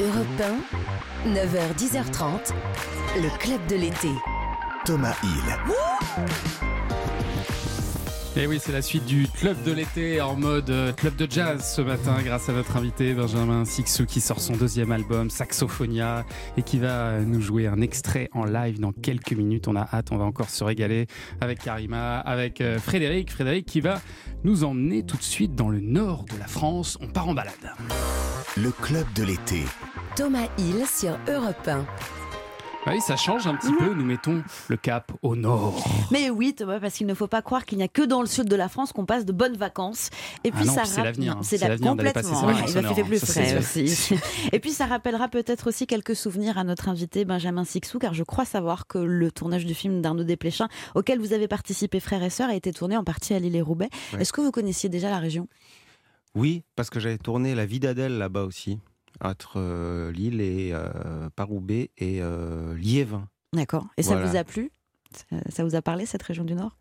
[0.00, 0.26] Europe
[1.26, 2.52] 1, 9h, 10h30,
[3.16, 4.10] le club de l'été.
[4.84, 6.81] Thomas Hill.
[8.34, 11.74] Et oui, c'est la suite du club de l'été en mode euh, club de jazz
[11.76, 16.24] ce matin grâce à notre invité Benjamin Sixou qui sort son deuxième album Saxophonia
[16.56, 19.68] et qui va nous jouer un extrait en live dans quelques minutes.
[19.68, 21.08] On a hâte, on va encore se régaler
[21.42, 23.30] avec Karima, avec euh, Frédéric.
[23.30, 24.00] Frédéric qui va
[24.44, 26.96] nous emmener tout de suite dans le nord de la France.
[27.02, 27.52] On part en balade.
[28.56, 29.62] Le club de l'été.
[30.16, 31.84] Thomas Hill sur Europe 1.
[32.86, 33.94] Oui, ça change un petit peu.
[33.94, 35.84] Nous mettons le cap au nord.
[36.10, 38.26] Mais oui, Thomas, parce qu'il ne faut pas croire qu'il n'y a que dans le
[38.26, 40.10] sud de la France qu'on passe de bonnes vacances.
[40.42, 41.38] Et Ah puis non, ça c'est l'avenir.
[41.42, 42.40] C'est C'est la- l'avenir passer complètement.
[42.40, 44.14] ses vacances Il va plus ça, frais aussi.
[44.52, 48.24] Et puis ça rappellera peut-être aussi quelques souvenirs à notre invité Benjamin Sixou, car je
[48.24, 52.30] crois savoir que le tournage du film d'Arnaud Desplechin, auquel vous avez participé frères et
[52.30, 53.90] sœurs, a été tourné en partie à l'île et Roubaix.
[54.12, 54.22] Ouais.
[54.22, 55.46] Est-ce que vous connaissiez déjà la région?
[56.34, 58.78] Oui, parce que j'avais tourné La vie d'Adèle là-bas aussi,
[59.22, 63.28] entre euh, Lille et euh, Paroubaix et euh, Liévin.
[63.54, 63.86] D'accord.
[63.96, 64.26] Et ça Voilà.
[64.26, 64.70] vous a plu?
[65.50, 66.76] Ça vous a parlé, cette région du Nord?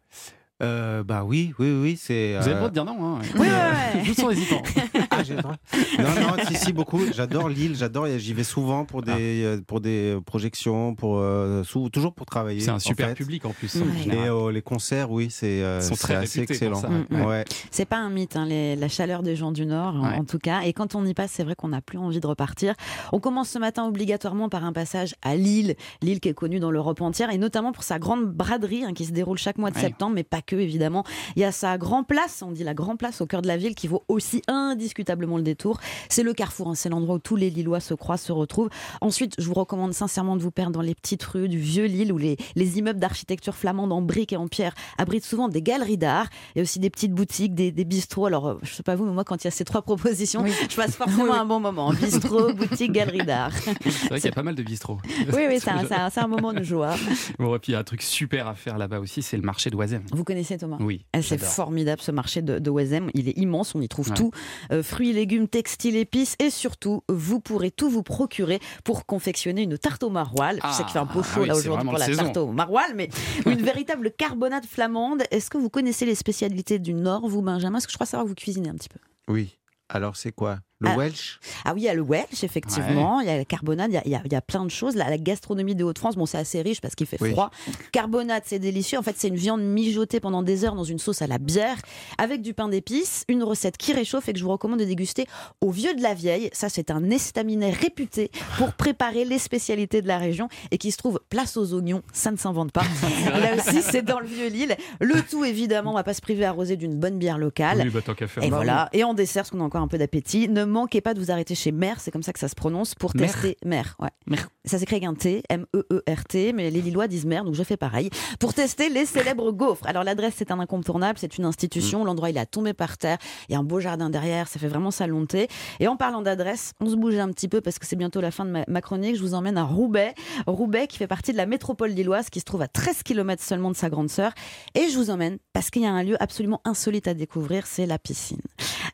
[0.61, 2.33] Euh, bah oui, oui, oui, c'est.
[2.37, 3.15] Vous avez le euh, droit de dire non.
[3.15, 3.19] Hein.
[3.35, 4.03] Oui, ouais, ouais.
[4.05, 4.61] Vous sont hésitants.
[5.13, 5.55] Ah, j'ai le droit.
[5.99, 7.01] Non, non, si, si, beaucoup.
[7.13, 8.07] J'adore l'île, j'adore.
[8.17, 9.15] J'y vais souvent pour Ah.
[9.17, 12.61] des, euh, pour des projections, pour, euh, toujours pour travailler.
[12.61, 13.15] C'est un en super fait.
[13.15, 13.75] public en plus.
[13.75, 13.83] Ouais.
[14.15, 16.81] Et euh, les concerts, oui, c'est euh, assez excellent.
[16.81, 17.25] Mm, mm.
[17.25, 17.45] Ouais.
[17.71, 20.15] C'est pas un mythe, hein, les- la chaleur des gens du Nord, en- Ouais.
[20.15, 20.61] en tout cas.
[20.61, 22.73] Et quand on y passe, c'est vrai qu'on n'a plus envie de repartir.
[23.11, 26.71] On commence ce matin obligatoirement par un passage à Lille, Lille qui est connue dans
[26.71, 29.75] l'Europe entière, et notamment pour sa grande braderie hein, qui se déroule chaque mois de
[29.75, 29.81] Ouais.
[29.81, 31.03] septembre, mais pas que, évidemment.
[31.35, 33.57] Il y a sa grande place, on dit la grande place au cœur de la
[33.57, 35.79] ville, qui vaut aussi indiscutablement le détour.
[36.09, 38.69] C'est le carrefour, hein, c'est l'endroit où tous les Lillois se croisent, se retrouvent.
[39.01, 42.11] Ensuite, je vous recommande sincèrement de vous perdre dans les petites rues du vieux Lille,
[42.11, 45.97] où les, les immeubles d'architecture flamande en briques et en pierre abritent souvent des galeries
[45.97, 48.25] d'art et aussi des petites boutiques, des, des bistrots.
[48.25, 50.45] Alors, euh, je sais pas vous, mais moi, quand il y a ces trois propositions,
[50.45, 51.91] je passe forcément un bon moment.
[52.01, 53.51] Bistrot, boutique, galerie d'art.
[53.53, 54.99] C'est vrai qu'il y a pas mal de bistrots.
[55.33, 56.95] Oui, oui, c'est un, un moment de joie.
[57.39, 59.43] Bon, et puis il y a un truc super à faire là-bas aussi, c'est le
[59.43, 60.03] marché d'Oisem.
[60.11, 61.05] Vous connaissez Thomas Oui.
[61.13, 63.09] Ah, C'est formidable ce marché de, de Wesem.
[63.13, 64.15] Il est immense, on y trouve Ouais.
[64.15, 64.31] tout.
[64.71, 69.77] Euh, fruits, légumes, textiles, épices et surtout, vous pourrez tout vous procurer pour confectionner une
[69.77, 70.59] tarte au maroilles.
[70.65, 72.23] Je sais qu'il fait un peu Ah, chaud oui, là c'est aujourd'hui pour la saison.
[72.23, 73.09] tarte au maroilles, mais
[73.45, 75.23] une véritable carbonade flamande.
[75.31, 77.73] Est-ce que vous connaissez les spécialités du Nord, vous Benjamin?
[77.73, 78.99] Parce que je crois savoir que vous cuisinez un petit peu?
[79.27, 79.57] Oui.
[79.89, 80.59] Alors, c'est quoi?
[80.81, 80.97] Le Ah.
[80.97, 81.39] Welsh?
[81.63, 83.21] Ah oui, il y a le Welsh, effectivement.
[83.21, 84.65] Il y a la carbonade, il y a, il y a- il y a plein
[84.65, 84.95] de choses.
[84.95, 87.31] La, la gastronomie des Hauts-de-France, bon, c'est assez riche parce qu'il fait Oui.
[87.31, 87.51] froid.
[87.91, 88.97] Carbonade, c'est délicieux.
[88.97, 91.77] En fait, c'est une viande mijotée pendant des heures dans une sauce à la bière
[92.17, 93.23] avec du pain d'épices.
[93.27, 95.25] Une recette qui réchauffe et que je vous recommande de déguster
[95.61, 96.49] au Vieux de la Vieille.
[96.53, 100.97] Ça, c'est un estaminet réputé pour préparer les spécialités de la région et qui se
[100.97, 102.01] trouve place aux oignons.
[102.13, 102.83] Ça ne s'invente pas.
[103.39, 104.75] Là aussi, c'est dans le Vieux-Lille.
[104.99, 107.81] Le tout, évidemment, on va pas se priver arrosé d'une bonne bière locale.
[107.83, 108.43] Oui, bah, tant qu'à faire.
[108.43, 108.89] Et voilà.
[108.93, 111.31] Et en dessert, parce qu'on a encore un peu d'appétit, ne manquez pas de vous
[111.31, 113.95] arrêter chez Mère, c'est comme ça que ça se prononce, pour tester Mère.
[113.99, 114.37] Ouais.
[114.65, 118.09] Ça s'écrit avec un T, M-E-E-R-T, mais les Lillois disent Mère, donc je fais pareil.
[118.39, 119.85] Pour tester les célèbres gaufres.
[119.87, 121.47] Alors l'adresse, c'est un incontournable, c'est une Mm.
[121.47, 122.05] institution.
[122.05, 123.17] L'endroit, il a tombé par terre.
[123.49, 125.47] Il y a un beau jardin derrière, ça fait vraiment sa lonté.
[125.79, 128.31] Et en parlant d'adresse, on se bouge un petit peu parce que c'est bientôt la
[128.31, 129.15] fin de ma, ma chronique.
[129.15, 130.13] Je vous emmène à Roubaix.
[130.47, 133.71] Roubaix qui fait partie de la métropole lilloise, qui se trouve à 13 km seulement
[133.71, 134.31] de sa grande sœur.
[134.75, 137.85] Et je vous emmène parce qu'il y a un lieu absolument insolite à découvrir, c'est
[137.85, 138.39] la piscine.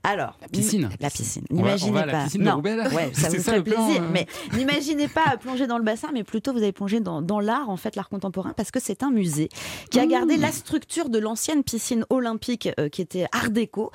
[0.10, 0.90] Alors, La piscine.
[1.02, 1.44] La piscine.
[1.50, 2.62] La piscine de non.
[2.62, 4.02] Ouais, ça vous ça, ferait plan, plaisir.
[4.02, 4.10] euh.
[4.14, 7.70] Mais n'imaginez pas plonger dans le bassin, mais plutôt vous allez plonger dans, dans l'art,
[7.70, 9.50] en fait, l'art contemporain, parce que c'est un musée
[9.92, 13.92] qui a gardé la structure de l'ancienne piscine olympique euh, qui était art déco.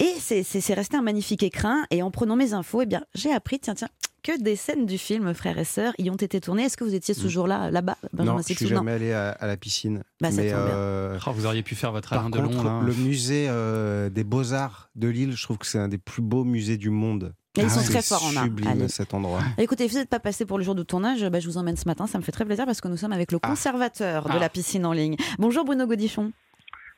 [0.00, 1.84] Et c'est resté un magnifique écrin.
[1.90, 3.88] Et en prenant mes infos, eh bien, j'ai appris, tiens, tiens,
[4.24, 6.64] que des scènes du film Frères et Sœurs y ont été tournées.
[6.64, 9.46] Est-ce que vous étiez ce jour-là, là-bas, Benjamin Non, je suis jamais allé à, à
[9.46, 10.02] la piscine.
[10.20, 10.74] Bah, ça mais tombe bien.
[10.74, 12.64] euh, Oh, vous auriez pu faire votre Alain contre, Delon.
[12.64, 12.80] là.
[12.84, 16.42] le musée euh, des Beaux-Arts de Lille, je trouve que c'est un des plus beaux
[16.44, 17.34] musées du monde.
[17.56, 18.48] Et ils sont C'est très forts en art.
[18.88, 19.40] cet endroit.
[19.58, 21.86] Écoutez, vous n'êtes pas passé pour le jour de tournage, bah, je vous emmène ce
[21.86, 24.38] matin, ça me fait très plaisir parce que nous sommes avec le conservateur de Ah.
[24.40, 25.14] la piscine en ligne.
[25.38, 26.32] Bonjour Bruno Godichon.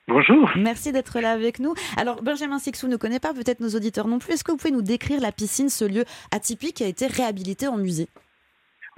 [0.09, 0.51] Bonjour.
[0.57, 1.75] Merci d'être là avec nous.
[1.97, 4.33] Alors Benjamin Sixou ne connaît pas, peut-être nos auditeurs non plus.
[4.35, 7.67] Est-ce que vous pouvez nous décrire la piscine, ce lieu atypique qui a été réhabilité
[7.67, 8.07] en musée?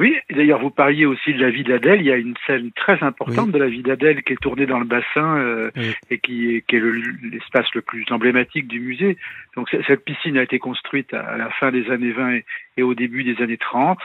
[0.00, 2.00] Oui, d'ailleurs, vous parliez aussi de la vie d'Adèle.
[2.02, 4.78] Il y a une scène très importante de la vie d'Adèle qui est tournée dans
[4.78, 5.72] le bassin euh,
[6.10, 7.02] et qui est, qui est le-
[7.32, 9.16] l'espace le, plus emblématique du musée.
[9.56, 12.44] Donc, cette piscine a été construite à, à la fin des années 20 et,
[12.76, 13.98] et au début des années 30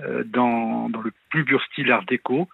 [0.00, 2.46] euh, dans, dans le plus pur style art déco.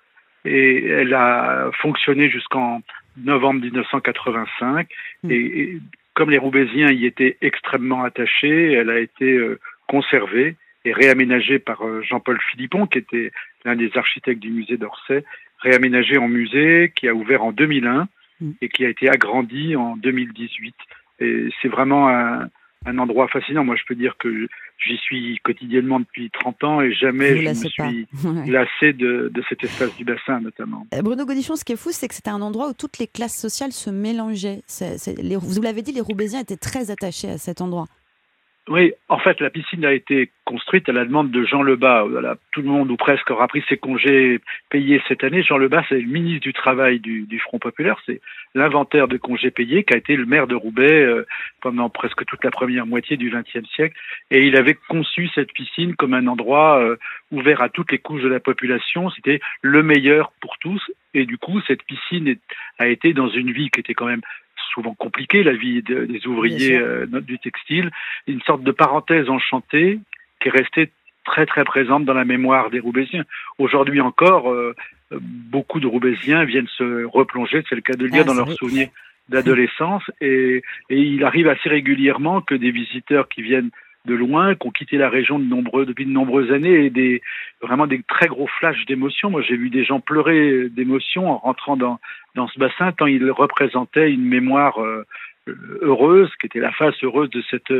[0.44, 2.82] Et elle a fonctionné jusqu'en
[3.16, 4.88] novembre 1985.
[5.28, 5.80] Et, et
[6.14, 11.86] comme les Roubaisiens y étaient extrêmement attachés, elle a été euh, conservée et réaménagée par
[11.86, 13.32] euh, Jean-Paul Philippon, qui était
[13.64, 15.24] l'un des architectes du musée d'Orsay,
[15.58, 18.08] réaménagée en musée, qui a ouvert en 2001
[18.60, 20.74] et qui a été agrandi en 2018.
[21.20, 22.48] Et c'est vraiment un,
[22.86, 23.64] un endroit fascinant.
[23.64, 27.48] Moi, je peux dire que j'y suis quotidiennement depuis 30 ans et jamais Vous je
[27.48, 28.50] me suis Ouais.
[28.50, 30.86] lassé de, de cet espace du bassin, notamment.
[30.94, 33.06] Euh, Bruno Godichon, ce qui est fou, c'est que c'était un endroit où toutes les
[33.06, 34.62] classes sociales se mélangeaient.
[35.18, 37.86] Les- vous l'avez dit, les Roubaisiens étaient très attachés à cet endroit.
[38.68, 42.04] Oui, en fait, la piscine a été construite à la demande de Jean Lebas.
[42.50, 44.40] Tout le monde ou presque aura pris ses congés
[44.70, 45.44] payés cette année.
[45.44, 48.00] Jean Lebas, c'est le ministre du Travail du, Front Populaire.
[48.06, 48.20] C'est
[48.56, 51.24] l'inventaire de congés payés qui a été le maire de Roubaix euh,
[51.60, 53.96] pendant presque toute la première moitié du XXe siècle.
[54.32, 56.96] Et il avait conçu cette piscine comme un endroit euh,
[57.30, 59.10] ouvert à toutes les couches de la population.
[59.10, 60.82] C'était le meilleur pour tous.
[61.14, 62.34] Et du coup, cette piscine
[62.80, 64.22] a été dans une vie qui était quand même
[64.74, 67.90] souvent compliquée, la vie de- des ouvriers euh, du textile,
[68.26, 69.98] une sorte de parenthèse enchantée
[70.40, 70.90] qui est restée
[71.24, 73.24] très très présente dans la mémoire des Roubaisiens.
[73.58, 74.74] Aujourd'hui encore, euh,
[75.10, 78.52] beaucoup de Roubaisiens viennent se replonger, c'est le cas de le dire, Ah, dans leurs
[78.52, 78.88] souvenirs
[79.28, 80.04] d'adolescence.
[80.20, 83.70] Et, et il arrive assez régulièrement que des visiteurs qui viennent
[84.06, 87.22] de loin, qui ont quitté la région de nombreux, depuis de nombreuses années et des,
[87.60, 89.30] vraiment des très gros flashs d'émotion.
[89.30, 91.98] Moi, j'ai vu des gens pleurer d'émotion en rentrant dans,
[92.34, 95.04] dans ce bassin, tant il représentait une mémoire euh,
[95.82, 97.72] heureuse, qui était la face heureuse de cette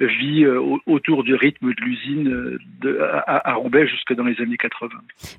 [0.00, 4.24] vie euh, au- autour du rythme de l'usine euh, de- à, à Roubaix jusque dans
[4.24, 4.88] les années 80.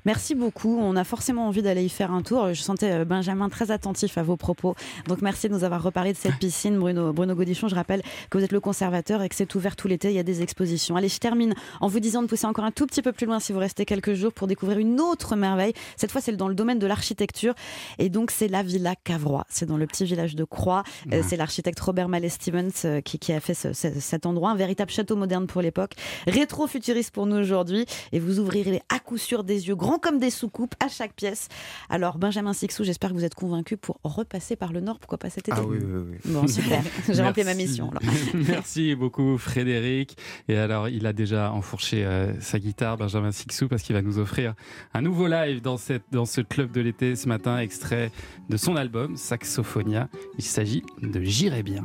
[0.04, 0.78] Merci beaucoup.
[0.80, 2.48] On a forcément envie d'aller y faire un tour.
[2.54, 4.74] Je sentais euh, Benjamin très attentif à vos propos.
[5.08, 7.68] Donc merci de nous avoir reparlé de cette piscine, Bruno, Bruno Godichon.
[7.68, 10.08] Je rappelle que vous êtes le conservateur et que c'est ouvert tout l'été.
[10.08, 10.96] Il y a des expositions.
[10.96, 13.40] Allez, je termine en vous disant de pousser encore un tout petit peu plus loin
[13.40, 15.72] si vous restez quelques jours pour découvrir une autre merveille.
[15.96, 17.54] Cette fois, c'est dans le domaine de l'architecture.
[17.98, 19.44] Et donc, c'est la Villa Cavrois.
[19.48, 20.82] C'est dans le petit village de Croix.
[21.12, 24.45] Euh, c'est l'architecte Robert Mallet Stevens qui, qui a fait ce- ce- cet endroit.
[24.50, 25.92] Un véritable château moderne pour l'époque.
[26.26, 27.86] Rétro-futuriste pour nous aujourd'hui.
[28.12, 31.48] Et vous ouvrirez à coup sûr des yeux grands comme des soucoupes à chaque pièce.
[31.88, 34.98] Alors, Benjamin Sixou, j'espère que vous êtes convaincu pour repasser par le Nord.
[34.98, 36.32] Pourquoi pas cet été Ah oui, oui, oui.
[36.32, 36.82] Bon, super.
[37.08, 37.90] J'ai rempli ma mission.
[37.90, 38.02] alors.
[38.34, 40.16] Merci beaucoup Frédéric.
[40.48, 44.18] Et alors, il a déjà enfourché euh, sa guitare, Benjamin Sixou, parce qu'il va nous
[44.18, 44.54] offrir
[44.94, 48.10] un nouveau live dans, cette, dans ce club de l'été ce matin, extrait
[48.48, 50.08] de son album Saxophonia.
[50.38, 51.84] Il s'agit de J'irai bien.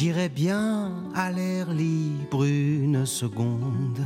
[0.00, 4.00] J'irai bien à l'air libre une seconde.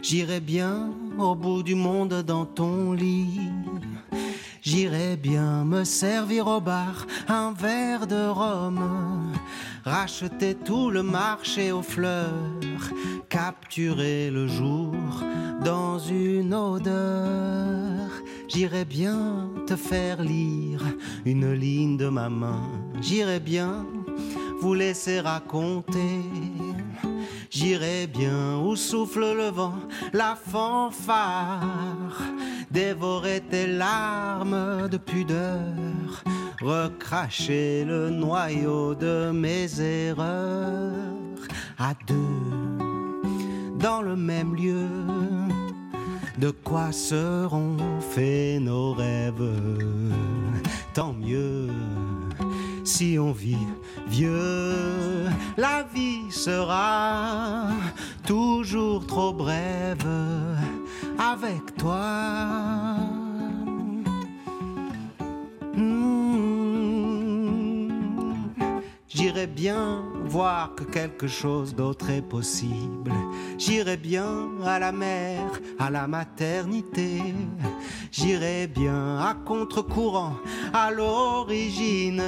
[0.00, 3.40] J'irai bien au bout du monde dans ton lit.
[4.62, 9.32] J'irai bien me servir au bar un verre de rhum.
[9.84, 12.86] Racheter tout le marché aux fleurs.
[13.28, 14.94] Capturer le jour
[15.64, 18.09] dans une odeur.
[18.52, 20.82] J'irai bien te faire lire
[21.24, 22.62] une ligne de ma main.
[23.00, 23.86] J'irai bien
[24.60, 26.20] vous laisser raconter.
[27.48, 29.78] J'irai bien où souffle le vent,
[30.12, 32.20] la fanfare,
[32.72, 36.24] dévorer tes larmes de pudeur,
[36.60, 40.98] recracher le noyau de mes erreurs
[41.78, 42.84] à deux,
[43.78, 44.88] dans le même lieu.
[46.40, 49.60] De quoi seront faits nos rêves?
[50.94, 51.68] Tant mieux
[52.82, 53.66] si on vit
[54.08, 55.26] vieux,
[55.58, 57.68] la vie sera
[58.26, 60.06] toujours trop brève
[61.18, 62.96] avec toi.
[65.76, 66.30] Hmm.
[69.08, 73.12] J'irai bien voir que quelque chose d'autre est possible.
[73.58, 75.40] J'irai bien à la mer,
[75.78, 77.34] à la maternité.
[78.12, 80.36] J'irai bien à contre-courant,
[80.72, 82.22] à l'origine.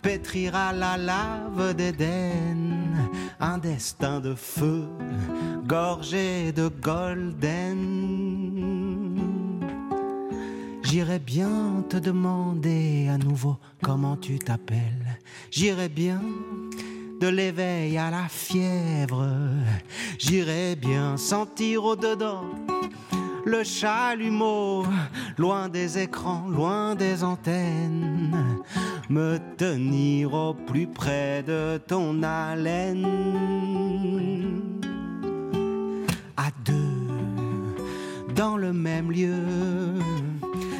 [0.00, 2.94] Pétrira la lave d'Éden,
[3.38, 4.84] un destin de feu,
[5.66, 8.14] gorgé de golden.
[10.82, 15.18] J'irai bien te demander à nouveau comment tu t'appelles.
[15.50, 16.20] J'irai bien
[17.24, 19.26] de l'éveil à la fièvre.
[20.18, 22.44] J'irai bien sentir au-dedans
[23.46, 24.84] le chalumeau,
[25.38, 28.62] loin des écrans, loin des antennes.
[29.08, 33.06] Me tenir au plus près de ton haleine.
[36.36, 39.44] À deux, dans le même lieu.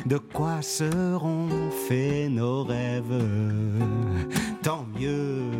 [0.04, 1.48] De quoi seront
[1.88, 3.24] faits nos rêves?
[4.62, 5.50] Tant mieux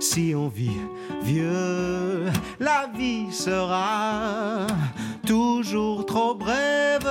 [0.00, 0.80] si on vit
[1.22, 2.26] vieux,
[2.58, 4.66] la vie sera
[5.26, 7.06] toujours trop brève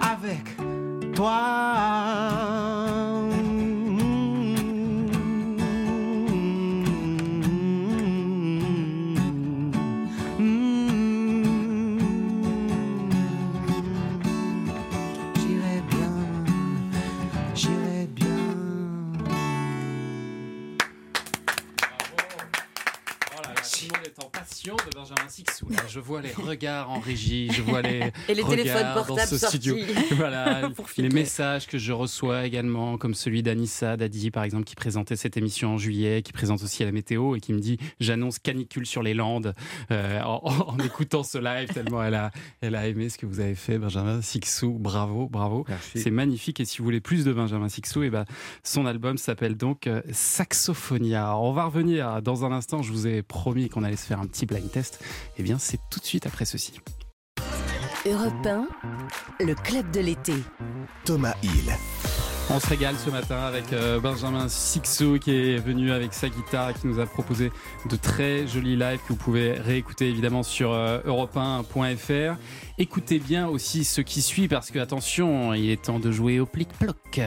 [0.00, 0.44] avec
[1.14, 2.95] toi.
[23.66, 25.68] Là là, tout le monde est en passion de Benjamin Sixou.
[25.70, 29.16] Là, je vois les regards en régie, je vois les, Et les téléphones regards dans
[29.18, 29.76] ce studio.
[30.16, 35.16] Voilà, les messages que je reçois également, comme celui d'Anissa Dadi, par exemple, qui présentait
[35.16, 38.86] cette émission en juillet, qui présente aussi la météo et qui me dit J'annonce canicule
[38.86, 39.54] sur les Landes
[39.90, 43.54] euh, en, écoutant ce live, tellement elle a, elle a aimé ce que vous avez
[43.54, 44.78] fait, Benjamin Sixou.
[44.78, 45.64] Bravo, bravo.
[45.94, 46.60] C'est magnifique.
[46.60, 48.24] Et si vous voulez plus de Benjamin Sixou, et ben,
[48.62, 51.36] son album s'appelle donc euh, Saxophonia.
[51.38, 52.82] On va revenir dans un instant.
[52.82, 55.02] Je vous ai promis qu'on allait se faire un petit blind test.
[55.38, 56.80] Et bien, c'est tout de suite après ceci.
[58.06, 58.68] Europe 1,
[59.40, 60.34] le club de l'été.
[61.04, 61.72] Thomas Hill.
[62.48, 66.70] On se régale ce matin avec euh, Benjamin Sixou qui est venu avec sa guitare
[66.70, 67.50] et qui nous a proposé
[67.90, 72.36] de très jolis lives que vous pouvez réécouter évidemment sur euh, europe1.fr.
[72.78, 76.46] Écoutez bien aussi ce qui suit parce que attention, il est temps de jouer au
[76.46, 77.20] plic-ploc.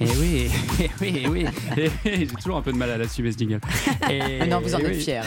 [0.00, 0.48] Et oui,
[0.80, 1.44] eh oui, eh oui.
[1.76, 2.12] Eh oui.
[2.18, 3.60] J'ai toujours un peu de mal à l'assumer ce jingle.
[4.10, 5.00] Et- Non, vous en et êtes oui.
[5.02, 5.20] fiers.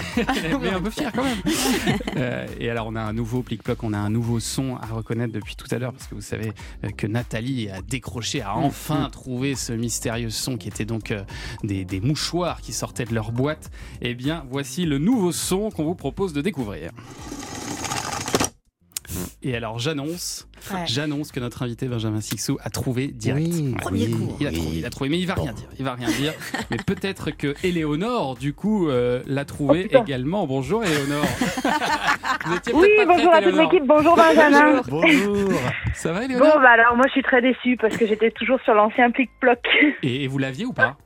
[0.62, 1.38] Mais un peu fier quand même.
[2.16, 5.34] Euh, et alors, on a un nouveau plic-ploc, on a un nouveau son à reconnaître
[5.34, 6.54] depuis tout à l'heure, parce que vous savez
[6.86, 11.24] euh, que Nathalie a décroché, a enfin trouvé ce mystérieux son qui était donc euh,
[11.64, 13.72] des, des mouchoirs qui sortaient de leur boîte.
[14.02, 16.92] Eh bien, voici le nouveau son qu'on vous propose de découvrir.
[19.44, 20.84] Et alors j'annonce, Ouais.
[20.86, 23.48] j'annonce que notre invité Benjamin Sixou a trouvé direct.
[23.52, 24.36] Oui, Premier oui, coup.
[24.40, 24.56] Il a oui.
[24.58, 25.68] trouvé, il a trouvé, mais il va rien dire.
[25.80, 26.34] Il va rien dire.
[26.72, 30.46] mais peut-être que Éléonore, du coup, euh, l'a trouvé également.
[30.48, 31.26] Bonjour Éléonore.
[32.46, 34.82] Vous étiez Oui, bonjour prête, à toute l'équipe, bonjour Benjamin.
[34.88, 35.50] Bonjour.
[35.94, 38.60] Ça va Bon, Éléonore bah alors moi je suis très déçue parce que j'étais toujours
[38.64, 39.60] sur l'ancien plic-ploc.
[40.04, 40.98] et, et vous l'aviez ou pas?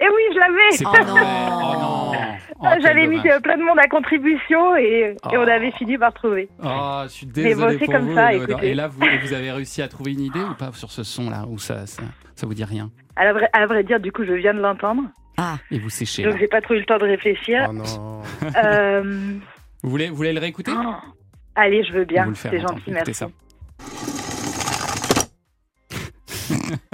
[0.00, 1.04] Et oui, je l'avais.
[1.04, 1.14] Oh non.
[1.16, 2.12] Oh non.
[2.60, 5.28] Oh, Ah, quel J'avais mis euh, plein de monde à contribution et, et Oh.
[5.34, 6.48] on avait fini par trouver.
[6.62, 8.32] Oh, je suis Mais désolé bon, pour comme vous, ça.
[8.62, 11.58] Et là, vous, avez réussi à trouver une idée ou pas sur ce son-là Ou
[11.58, 12.02] ça, ça,
[12.34, 12.90] ça vous dit rien?
[13.16, 15.02] À, la vraie- à vrai dire, du coup, je viens de l'entendre,
[15.36, 17.66] Ah, Et vous séchez donc j'ai pas trop eu le temps de réfléchir.
[17.68, 18.22] Oh non.
[18.64, 19.02] Euh,
[19.82, 20.72] Vous voulez, vous voulez le réécouter?
[20.76, 20.94] Oh,
[21.54, 22.24] Allez, je veux On bien.
[22.24, 23.14] vous le fait C'est gentil, Écoutez merci.
[23.14, 23.28] ça.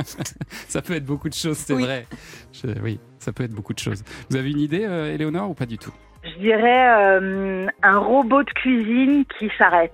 [0.69, 1.83] ça peut être beaucoup de choses, c'est Oui.
[1.85, 2.07] vrai.
[2.53, 4.03] Je- oui, ça peut être beaucoup de choses.
[4.31, 5.93] Vous avez une idée, euh, Éléonore, ou pas du tout?
[6.25, 6.89] Je dirais
[7.21, 9.93] euh, un robot de cuisine qui s'arrête.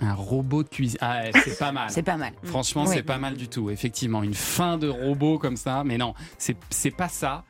[0.00, 0.98] Un robot de cuisine.
[1.00, 1.86] Ah, c'est pas mal.
[1.90, 2.32] c'est pas mal.
[2.42, 2.94] Franchement, Oui.
[2.94, 3.70] c'est pas mal du tout.
[3.70, 5.82] Effectivement, une fin de robot comme ça.
[5.84, 7.44] Mais non, c'est pas ça.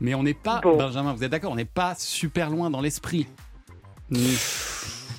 [0.00, 0.76] Mais on n'est pas, Bon.
[0.76, 3.26] Benjamin, vous êtes d'accord, on n'est pas super loin dans l'esprit.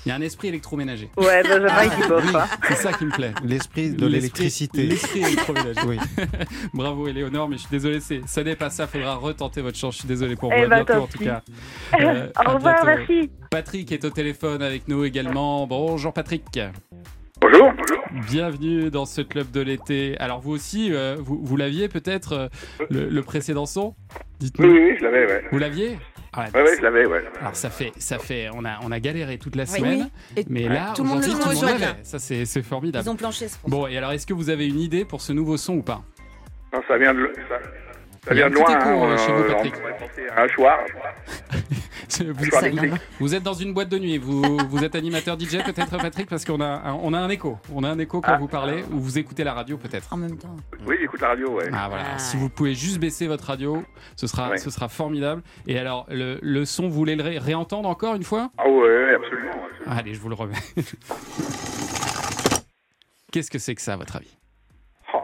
[0.05, 1.09] Il y a un esprit électroménager.
[1.17, 2.23] Ouais, Benjamin, il bof.
[2.25, 2.45] Oui, hein.
[2.69, 3.33] c'est ça qui me plaît.
[3.43, 4.83] L'esprit de l'électricité.
[4.83, 5.81] L'esprit électroménager.
[5.85, 5.97] Oui.
[6.73, 8.87] Bravo Éléonore, mais je suis désolé, c'est- ça n'est pas ça.
[8.87, 9.95] Faudra retenter votre chance.
[9.95, 10.55] Je suis désolé pour vous.
[10.57, 11.41] Eh À ben, bientôt en tout cas.
[11.99, 13.29] Euh, Au revoir, merci.
[13.51, 15.65] Patrick est au téléphone avec nous également.
[15.67, 16.43] Bonjour Patrick.
[17.41, 17.97] Bonjour, bonjour.
[18.29, 20.15] Bienvenue dans ce club de l'été.
[20.19, 22.47] Alors vous aussi, euh, vous, vous l'aviez peut-être euh,
[22.89, 23.95] le, le précédent son?
[24.39, 24.67] Dites-nous.
[24.71, 25.43] oui, oui, je l'avais, ouais.
[25.51, 25.97] Vous l'aviez?
[26.33, 27.23] Ah, Ouais, ouais, je l'avais, ouais.
[27.41, 29.69] Alors ça fait, ça fait, on a, on a galéré toute la Oui.
[29.69, 31.95] semaine, Et mais là, tout le monde tout le monde l'avait.
[32.03, 33.05] Ça c'est, c'est formidable.
[33.05, 35.33] Ils ont planché ce Bon, et alors est-ce que vous avez une idée pour ce
[35.33, 36.01] nouveau son ou pas?
[36.71, 37.55] Non, ça vient de, ça,
[38.27, 38.79] ça vient de un petit loin.
[38.79, 39.73] écho, hein, euh, chez vous, on Patrick.
[40.37, 40.79] un choix.
[42.19, 44.17] vous, vous êtes dans une boîte de nuit.
[44.17, 47.57] Vous, vous êtes animateur DJ peut-être, Patrick, parce qu'on a, un, on a un écho.
[47.73, 48.37] On a un écho quand Ah.
[48.37, 50.11] vous parlez ou vous écoutez la radio peut-être.
[50.11, 50.55] En même temps.
[50.85, 51.69] Oui, j'écoute la radio, ouais.
[51.71, 53.83] Ah voilà, Ah, si vous pouvez juste baisser votre radio,
[54.15, 54.57] ce sera, Ouais.
[54.57, 55.41] ce sera formidable.
[55.67, 58.49] Et alors, le, le son, vous voulez le ré- réentendre encore une fois?
[58.57, 59.51] Ah ouais, absolument.
[59.51, 59.97] absolument.
[59.97, 60.55] Allez, je vous le remets.
[63.31, 64.35] Qu'est-ce que c'est que ça, à votre avis?
[65.13, 65.19] Oh.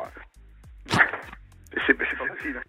[0.87, 0.97] C'est
[1.87, 2.61] c'est pas facile.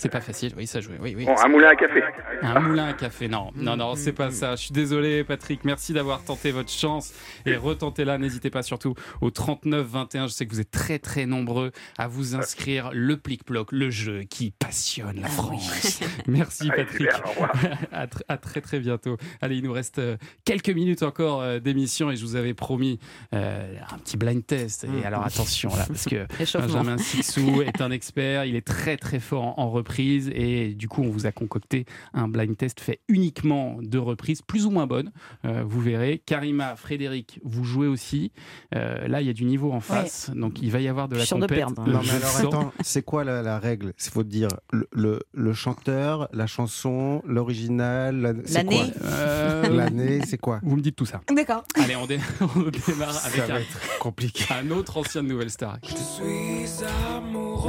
[0.00, 1.24] C'est pas facile, oui, ça joue, oui, oui.
[1.24, 2.00] Bon, un moulin à café.
[2.42, 4.54] Un moulin à café, non, non, non, c'est pas ça.
[4.54, 5.64] Je suis désolé, Patrick.
[5.64, 7.12] Merci d'avoir tenté votre chance
[7.44, 8.16] et retentez-la.
[8.16, 10.28] N'hésitez pas surtout au 39 21.
[10.28, 12.90] Je sais que vous êtes très très nombreux à vous inscrire.
[12.92, 15.98] Le plic-ploc, le jeu qui passionne la France.
[16.28, 17.08] Merci, Patrick.
[17.92, 19.16] à, tr- à très très bientôt.
[19.40, 23.00] Allez, il nous reste euh, quelques minutes encore euh, d'émission et je vous avais promis
[23.34, 24.86] euh, un petit blind test.
[25.02, 26.24] Et alors attention là, parce que.
[26.58, 30.88] Benjamin Sixou est un expert, il est très très fort en, en reprise et du
[30.88, 31.84] coup on vous a concocté
[32.14, 35.10] un blind test fait uniquement de reprises, plus ou moins bonnes.
[35.44, 36.22] Euh, vous verrez.
[36.24, 38.32] Karima, Frédéric, vous jouez aussi.
[38.74, 41.14] Euh, là il y a du niveau en face, donc il va y avoir de
[41.14, 41.48] Je la suis compète.
[41.58, 41.86] perdre, hein.
[41.88, 43.92] Non, mais Je alors sens- attends, c'est quoi la, la règle?
[44.04, 50.60] Il faut dire le, le, le chanteur, la chanson, l'original, L'année Euh, L'année, c'est quoi?
[50.62, 51.20] Vous me dites tout ça.
[51.34, 51.64] D'accord.
[51.74, 54.44] Allez, on, dé- on démarre avec Ça va un, être compliqué.
[54.52, 55.78] un autre ancien de Nouvelle Star.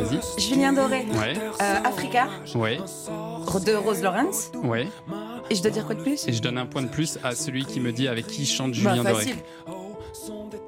[0.03, 0.41] Vas-y.
[0.41, 1.05] Julien Doré.
[1.11, 4.51] Ouais, Euh, Africa ouais, de Rose Lawrence.
[4.63, 4.87] ouais.
[5.49, 6.27] Et je dois dire quoi de plus?
[6.27, 8.71] Et je donne un point de plus à celui qui me dit avec qui chante
[8.71, 9.35] Bah, Julien Doré.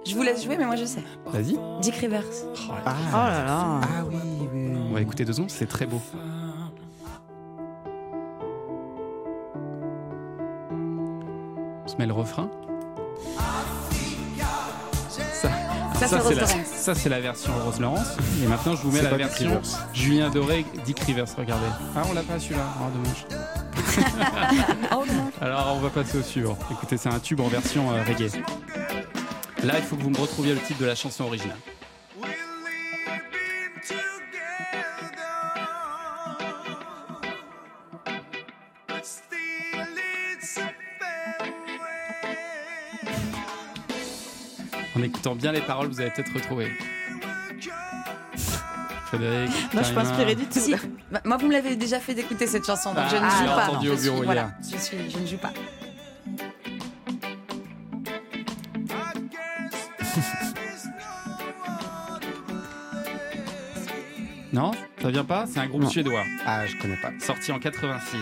[0.05, 1.03] Je vous laisse jouer, mais moi je sais.
[1.27, 1.57] Vas-y.
[1.81, 2.23] Dick Rivers.
[2.85, 3.81] Ah, Oh là là.
[3.83, 4.77] ah oui, oui, oui.
[4.89, 6.01] On va écouter deux secondes, c'est très beau.
[11.83, 12.49] On se met le refrain.
[16.01, 16.67] Ça, c'est ça, Rose c'est la, Lawrence.
[16.75, 18.17] ça, c'est la version Rose Laurence.
[18.43, 19.61] Et maintenant, je vous mets la version.
[19.93, 21.27] Julien Doré, Dick Rivers.
[21.37, 21.67] Regardez.
[21.95, 22.65] Ah, on l'a pas celui-là.
[22.79, 23.25] Oh, dommage.
[24.93, 25.31] Oh non.
[25.41, 26.57] Alors, on va passer au suivant.
[26.71, 28.31] Écoutez, c'est un tube en version euh, reggae.
[29.63, 31.57] Là, il faut que vous me retrouviez le titre de la chanson originale.
[45.01, 46.67] En écoutant bien les paroles, vous allez peut-être retrouver.
[49.07, 50.59] Frédéric Non, je suis pas inspirée du tout.
[50.59, 50.75] Si,
[51.11, 53.45] bah, moi, vous me l'avez déjà fait d'écouter cette chanson, donc je ne Ah, joue
[53.45, 53.67] pas.
[53.69, 54.71] entendu je, au bureau voilà, hier.
[54.71, 55.51] je, suis, je ne joue pas.
[64.53, 64.71] Non
[65.01, 65.45] Ça vient pas?
[65.47, 65.89] C'est un groupe Non.
[65.89, 66.23] suédois.
[66.45, 67.11] Ah, je connais pas.
[67.19, 68.17] Sorti en 86.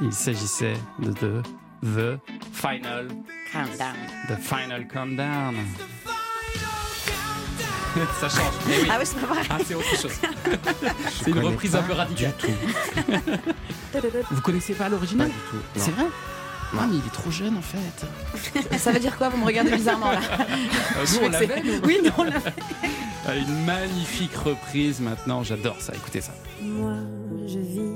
[0.00, 1.42] Il s'agissait de, de
[1.82, 2.18] The
[2.52, 3.08] Final
[3.52, 3.96] Countdown.
[4.28, 5.56] The Final Countdown.
[8.20, 8.54] Ça change.
[8.68, 8.88] Eh oui.
[8.90, 9.42] Ah oui, c'est pas vrai.
[9.50, 10.12] Ah, c'est autre chose.
[11.24, 12.32] c'est une reprise pas un peu radicale.
[12.40, 15.56] du Vous connaissez pas l'original Pas du tout.
[15.76, 15.96] C'est Non.
[15.96, 16.06] vrai
[16.78, 18.78] Ah, mais il est trop jeune en fait.
[18.78, 20.20] Ça veut dire quoi Vous me regardez bizarrement là.
[20.98, 21.80] Euh, Je nous, on l'avait, nous.
[21.84, 22.52] Oui, non, on l'avait.
[23.40, 26.32] Une magnifique reprise maintenant, j'adore ça, écoutez ça.
[26.62, 26.94] Moi,
[27.46, 27.90] je vis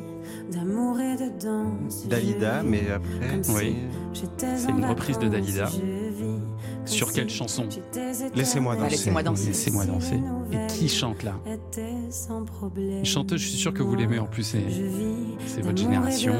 [0.52, 2.06] d'amour et de danse.
[2.08, 3.40] Dalida, mais après.
[3.54, 3.76] Oui,
[4.12, 5.68] c'est une reprise de Dalida.
[6.84, 7.68] Sur quelle chanson
[8.34, 8.90] Laissez-moi danser.
[8.90, 9.46] Laissez-moi danser.
[9.48, 10.20] Laissez-moi danser.
[10.52, 11.34] Et qui chante là
[12.76, 14.44] Une chanteuse, je suis sûr que vous l'aimez en plus,
[15.46, 16.34] c'est votre génération.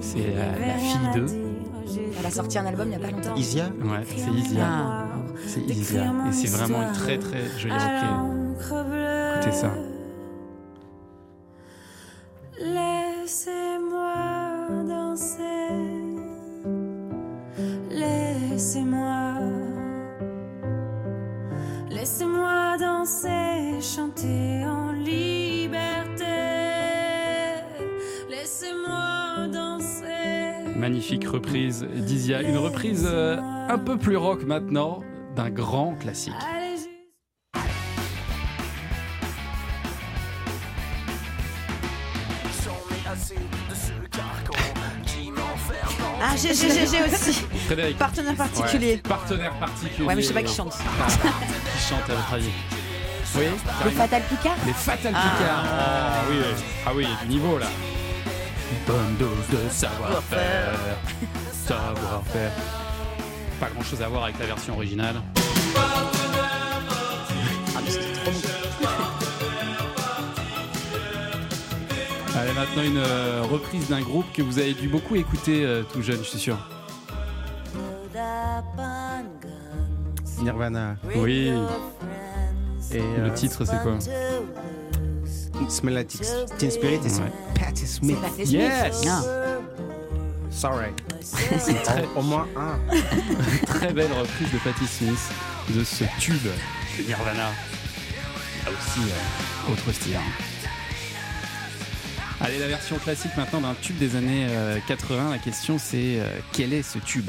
[0.00, 1.26] C'est la, la fille d'eux.
[2.18, 3.34] Elle a sorti un album il n'y a pas longtemps.
[3.34, 4.64] Isia Ouais, c'est Isia.
[4.64, 5.06] Ah.
[5.46, 6.12] C'est Isia.
[6.28, 9.36] Et c'est vraiment une très très jolie reprise.
[9.36, 9.72] Écoutez ça.
[31.00, 32.42] Magnifique reprise d'Isia.
[32.42, 35.00] Une reprise euh, un peu plus rock maintenant
[35.34, 36.34] d'un grand classique.
[46.22, 47.32] Ah, j'ai, j'ai, j'ai, aussi.
[47.64, 47.96] Frédéric.
[47.96, 48.92] Partenaire particulier.
[48.96, 50.06] Ouais, Partenaire particulier.
[50.06, 50.76] Ouais, mais je sais pas qui chante.
[51.00, 52.50] Ah, qui chante à votre avis
[53.36, 53.44] Oui
[53.86, 55.30] Les Fatal Picard Les Fatal Ah.
[55.38, 55.64] Picard.
[55.64, 56.64] Oh, oui, oui.
[56.84, 57.68] Ah oui, il y a du niveau là.
[58.86, 60.78] Bonne dose de savoir-faire.
[61.52, 62.52] Savoir-faire.
[63.58, 65.16] Pas grand chose à voir avec la version originale.
[65.76, 66.10] Ah,
[67.84, 68.86] mais c'était trop bon.
[72.36, 76.00] Allez, maintenant une euh, reprise d'un groupe que vous avez dû beaucoup écouter euh, tout
[76.00, 76.56] jeune, je suis sûr.
[80.40, 80.96] Nirvana.
[81.16, 81.52] Oui.
[82.92, 83.98] Et Le euh, titre, c'est quoi
[85.68, 86.08] Smell Like
[86.58, 87.32] Teen Spirit et c'est Ouais.
[87.58, 88.16] Patti Smith.
[88.38, 89.22] Yes Ah.
[90.50, 90.86] Sorry.
[91.20, 92.78] C'est très, Au moins un.
[93.66, 95.18] très belle reprise de Patti Smith
[95.70, 96.46] de ce tube
[97.06, 97.50] Nirvana.
[98.64, 100.16] Là aussi, euh, autre style.
[100.16, 100.44] hein.
[102.42, 105.30] Allez, la version classique maintenant d'un tube des années euh, 80.
[105.30, 107.28] La question c'est euh, quel est ce tube?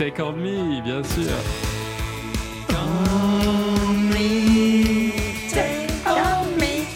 [0.00, 1.30] Take on me, bien sûr.
[5.50, 6.86] Take on me.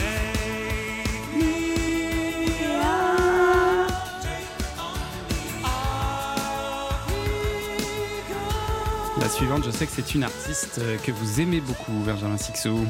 [9.20, 12.86] La suivante, je sais que c'est une artiste que vous aimez beaucoup, Benjamin Sixou.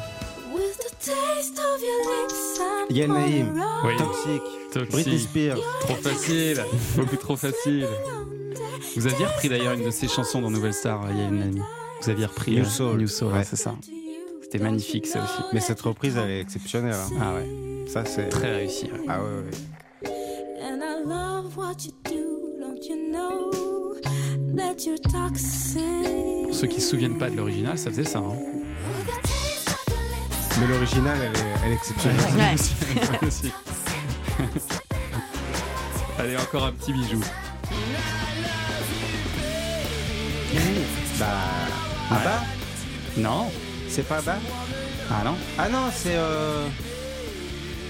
[0.55, 3.61] With the taste of your lips, I'm Yael Naïm.
[3.85, 3.97] Oui.
[3.99, 4.43] Toxic.
[4.73, 4.91] Toxic.
[4.93, 5.59] Britney Spears.
[5.81, 7.89] Trop facile, beaucoup trop facile.
[8.97, 11.29] Vous aviez repris d'ailleurs une de ses chansons dans Nouvelle Star, euh, il y a
[11.29, 11.63] une amie.
[12.03, 12.99] Vous aviez repris New euh, Soul.
[12.99, 13.45] New Soul, Ouais.
[13.45, 13.75] c'est ça.
[14.43, 15.43] C'était magnifique ça aussi.
[15.53, 16.95] Mais cette reprise, elle est exceptionnelle.
[16.95, 17.17] hein.
[17.21, 18.29] Ah ouais, Ça, c'est.
[18.29, 18.85] très réussi.
[18.87, 19.01] ouais.
[19.09, 20.11] Ah ouais, ouais.
[20.63, 23.95] And I love what you do, don't you know
[24.57, 25.83] that you're toxic?
[26.45, 28.21] Pour ceux qui se souviennent pas de l'original, ça faisait ça.
[28.21, 28.37] hein.
[30.61, 32.21] Mais l'original, elle est, elle est exceptionnelle.
[32.37, 33.27] Ouais.
[33.27, 33.51] Aussi.
[36.19, 37.21] Allez, encore un petit bijou.
[42.15, 42.21] Ouais.
[42.21, 42.41] Abba
[43.17, 43.51] Non
[43.89, 44.37] C'est pas Abba
[45.11, 46.15] Ah non Ah non, c'est.
[46.15, 46.67] Euh...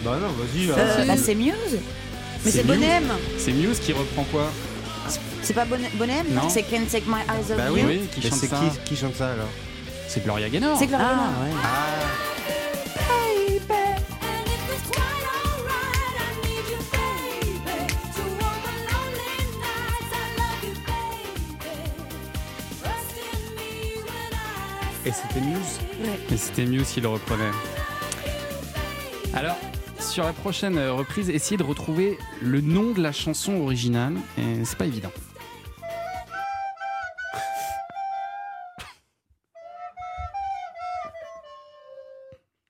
[0.05, 0.71] Bah non, vas-y.
[0.71, 1.55] Euh, euh, bah, c'est Muse.
[2.45, 2.77] Mais c'est Muse.
[2.79, 3.19] Bonhomme.
[3.39, 4.51] C'est Muse qui reprend quoi?
[5.43, 6.27] C'est pas Bon- Bonhomme?
[6.31, 6.49] Non.
[6.49, 7.75] C'est Can't Take My Eyes Off Bah You?
[7.75, 9.49] oui, Oui, qui Mais chante c'est ça qui, qui chante ça alors?
[10.09, 10.77] C'est Gloria Gaynor.
[10.79, 11.55] C'est Gloria Ah, Gaynor.
[11.55, 11.61] ouais.
[11.63, 12.24] Ah
[25.07, 25.81] Et c'était Muse
[26.33, 27.51] Et c'était Muse qui le reprenait.
[29.35, 29.57] Alors,
[29.99, 34.15] sur la prochaine euh, reprise, essayer de retrouver le nom de la chanson originale.
[34.39, 35.11] Et c'est pas évident.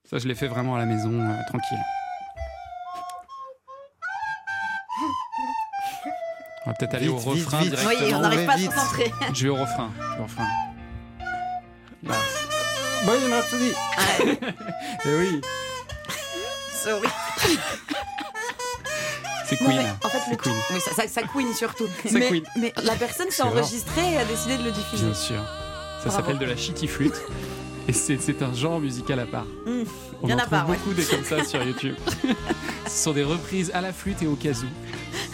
[0.09, 1.79] Ça, je l'ai fait vraiment à la maison, euh, tranquille.
[6.67, 7.75] On va peut-être aller au Vite, refrain vite.
[7.75, 8.07] directement.
[8.07, 8.71] Oui, on n'arrive pas à se vite.
[8.75, 9.13] concentrer.
[9.35, 9.91] Je vais au refrain.
[9.99, 10.47] je vais au refrain.
[13.05, 13.73] Bohemian Rhapsody.
[15.05, 15.41] Eh oui,
[16.85, 17.09] Sorry.
[19.47, 19.83] c'est Non, Queen.
[19.83, 20.55] mais en fait, le C'est Queen.
[20.71, 21.87] Oui, ça, ça, ça queen surtout.
[22.05, 22.45] Ça mais, queen.
[22.57, 25.07] mais la personne s'est enregistrée et a décidé de le diffuser.
[25.07, 25.43] Bien sûr.
[26.03, 27.21] Ça s'appelle de la shitty flûte.
[27.89, 29.45] Et c'est un genre musical à part.
[29.67, 29.83] Mmh.
[30.23, 30.77] On en en a trouve ouais.
[30.77, 31.95] beaucoup des comme ça sur YouTube.
[32.87, 34.67] Ce sont des reprises à la flûte et au kazoo.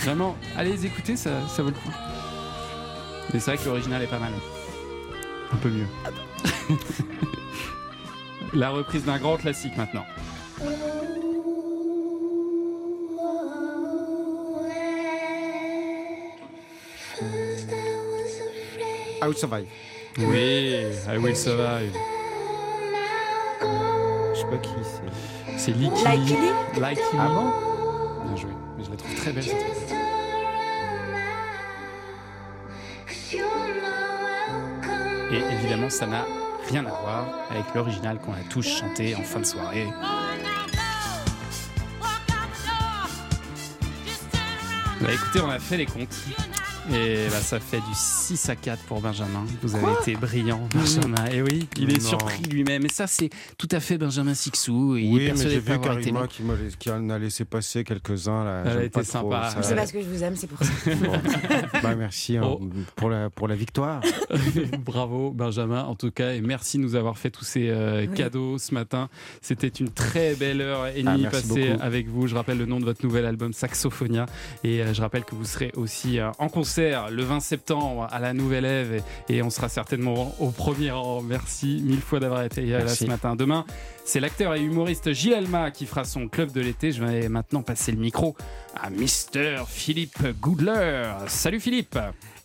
[0.00, 1.90] Vraiment, allez les écouter, ça, ça vaut le coup.
[3.32, 4.32] Mais c'est vrai que l'original est pas mal.
[5.52, 5.86] Un peu mieux.
[8.54, 10.04] la reprise d'un grand classique maintenant.
[19.22, 19.66] I Will Survive.
[20.18, 20.74] Oui,
[21.08, 21.92] I Will Survive.
[24.34, 25.58] Je sais pas qui c'est.
[25.58, 26.04] C'est Licky.
[26.04, 28.24] Like Lee Like Ah bon?
[28.24, 28.50] Bien joué.
[28.78, 29.94] Mais je la trouve très belle cette reprise.
[35.32, 36.24] Et évidemment, ça n'a
[36.70, 39.88] rien à voir avec l'original qu'on a tous chanté en fin de soirée.
[45.00, 46.14] Bah écoutez, on a fait les comptes.
[46.92, 49.44] Et bah, ça fait du 6 à 4 pour Benjamin.
[49.62, 51.24] Vous avez été brillant, Benjamin.
[51.32, 52.08] Et oui, il est Non.
[52.08, 52.84] surpris lui-même.
[52.84, 54.96] Et ça, c'est tout à fait Benjamin Sixou.
[54.96, 56.26] Et il est Oui, mais persuadé j'ai vu été Karima
[56.78, 58.44] qui, en a laissé passer quelques-uns.
[58.44, 58.62] là.
[58.66, 59.50] Elle trop, sympa.
[59.50, 60.72] ça- C'est parce que je vous aime, c'est pour ça.
[61.00, 61.12] Bon.
[61.82, 62.60] Bah, merci hein, Oh.
[62.96, 64.00] pour, la, pour la victoire.
[64.84, 68.14] Bravo Benjamin en tout cas et merci de nous avoir fait tous ces euh, Oui.
[68.14, 69.08] cadeaux ce matin.
[69.40, 71.82] C'était une très belle heure et Ah, demie merci passée beaucoup.
[71.82, 72.26] avec vous.
[72.26, 74.26] Je rappelle le nom de votre nouvel album Saxophonia
[74.64, 76.79] et euh, je rappelle que vous serez aussi euh, en concert
[77.10, 81.22] le 20 septembre à la Nouvelle Ève et, et on sera certainement au premier rang.
[81.22, 83.04] Merci mille fois d'avoir été là Merci.
[83.04, 83.36] ce matin.
[83.36, 83.64] Demain,
[84.04, 86.92] c'est l'acteur et humoriste Gilles Alma qui fera son club de l'été.
[86.92, 88.36] Je vais maintenant passer le micro
[88.80, 91.10] à Mister Philippe Goodler.
[91.26, 91.98] Salut Philippe.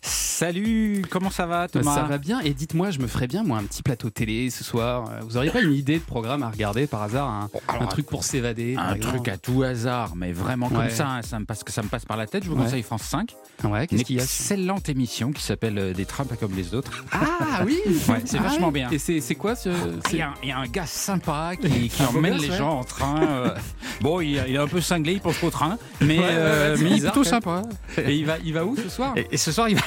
[0.08, 3.58] Salut, comment ça va Thomas Ça va bien et dites-moi, je me ferais bien moi
[3.58, 5.10] un petit plateau télé ce soir.
[5.10, 7.86] Euh, Vous auriez pas une idée de programme à regarder par hasard Un, alors, un
[7.88, 10.89] truc pour s'évader Un exemple truc à tout hasard, mais vraiment comme Ouais.
[10.91, 12.43] ça, hein, ça me passe, que ça me passe par la tête.
[12.43, 12.66] Je vous Ouais.
[12.66, 13.32] conseille France 5.
[13.64, 16.53] Ouais, Une qu'est-ce qu'il y a excellente émission qui s'appelle euh, Des trains pas comme
[16.56, 17.03] les autres.
[17.12, 18.89] Ah oui Ouais, c'est Ah vachement bien.
[18.91, 19.70] Et c'est c'est quoi ce.
[20.12, 22.49] Il y, a un, il y a un gars sympa qui, qui emmène gosse, les
[22.51, 22.58] ouais.
[22.58, 23.24] gens en train.
[23.24, 23.56] euh,
[24.01, 26.97] bon, il, il est un peu cinglé, il pense qu'au train, mais, euh, mais il
[26.97, 27.64] est plutôt sympa.
[27.97, 29.14] Et il va, il va où ce soir?
[29.16, 29.82] Et, et ce soir, il va,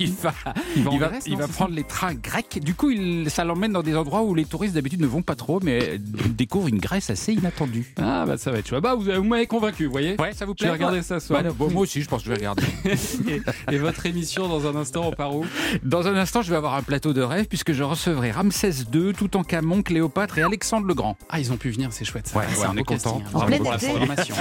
[0.00, 0.32] il va,
[0.76, 2.60] Il va en il va, Grèce, il non, va c'est prendre les trains grecs.
[2.62, 5.34] Du coup, il, ça l'emmène dans des endroits où les touristes d'habitude ne vont pas
[5.34, 7.92] trop, mais découvre une Grèce assez inattendue.
[8.00, 8.82] Ah bah ça va être chouette.
[8.82, 11.20] Bah vous, vous m'avez convaincu, vous voyez Ouais, ça vous Je vais plaît regarder ça
[11.20, 11.42] ce soir.
[11.42, 12.62] Ouais, non, bon, Moi aussi, je pense que je vais regarder.
[13.28, 15.44] et, et votre émission dans un instant, on part où?
[15.82, 19.12] Dans un instant, je vais avoir un plateau de rêve puisque je recevrai Ramsès II,
[19.12, 21.16] Toutankhamon, Cléopâtre et Alexandre le Grand.
[21.28, 22.28] Ah, ils ont pu venir, c'est chouette.
[22.28, 22.38] ça.
[22.38, 23.20] Ouais, Ah, c'est ouais, un on beau est content.
[23.24, 23.30] hein.
[23.32, 24.34] Bravo pour la programmation.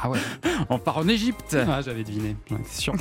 [0.00, 0.18] ah ouais.
[0.68, 1.56] On part en Égypte.
[1.68, 2.94] Ah, j'avais deviné, étais sûr.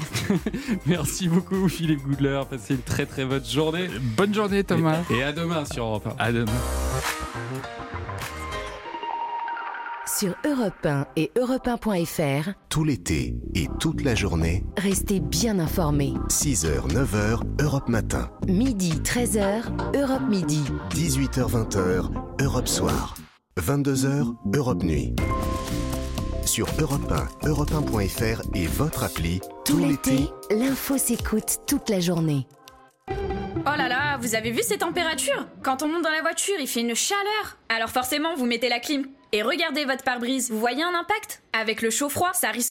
[0.86, 2.41] Merci beaucoup, Philippe Goodler.
[2.49, 3.88] Passez une très très bonne journée.
[4.17, 5.01] Bonne journée, Thomas.
[5.09, 6.23] Et, et à demain sur Europe 1.
[6.23, 6.51] À demain.
[10.17, 16.13] Sur Europe 1 et europe1.fr, Tout l'été et toute la journée, restez bien informés.
[16.29, 18.29] 6h, 9h, Europe Matin.
[18.47, 19.63] Midi 13h,
[19.93, 20.61] Europe Midi.
[20.91, 22.11] 18h-20h,
[22.41, 23.17] Europe Soir.
[23.59, 25.15] 22h, Europe Nuit.
[26.45, 27.11] Sur Europe
[27.43, 32.47] 1, europe1.fr et votre appli, Tout l'été, l'info s'écoute toute la journée.
[33.09, 35.47] Oh là là, vous avez vu ces températures?
[35.63, 37.57] Quand on monte dans la voiture, il fait une chaleur.
[37.67, 39.07] Alors forcément, vous mettez la clim.
[39.31, 41.41] Et regardez votre pare-brise, vous voyez un impact?
[41.51, 42.63] Avec le chaud-froid, ça risque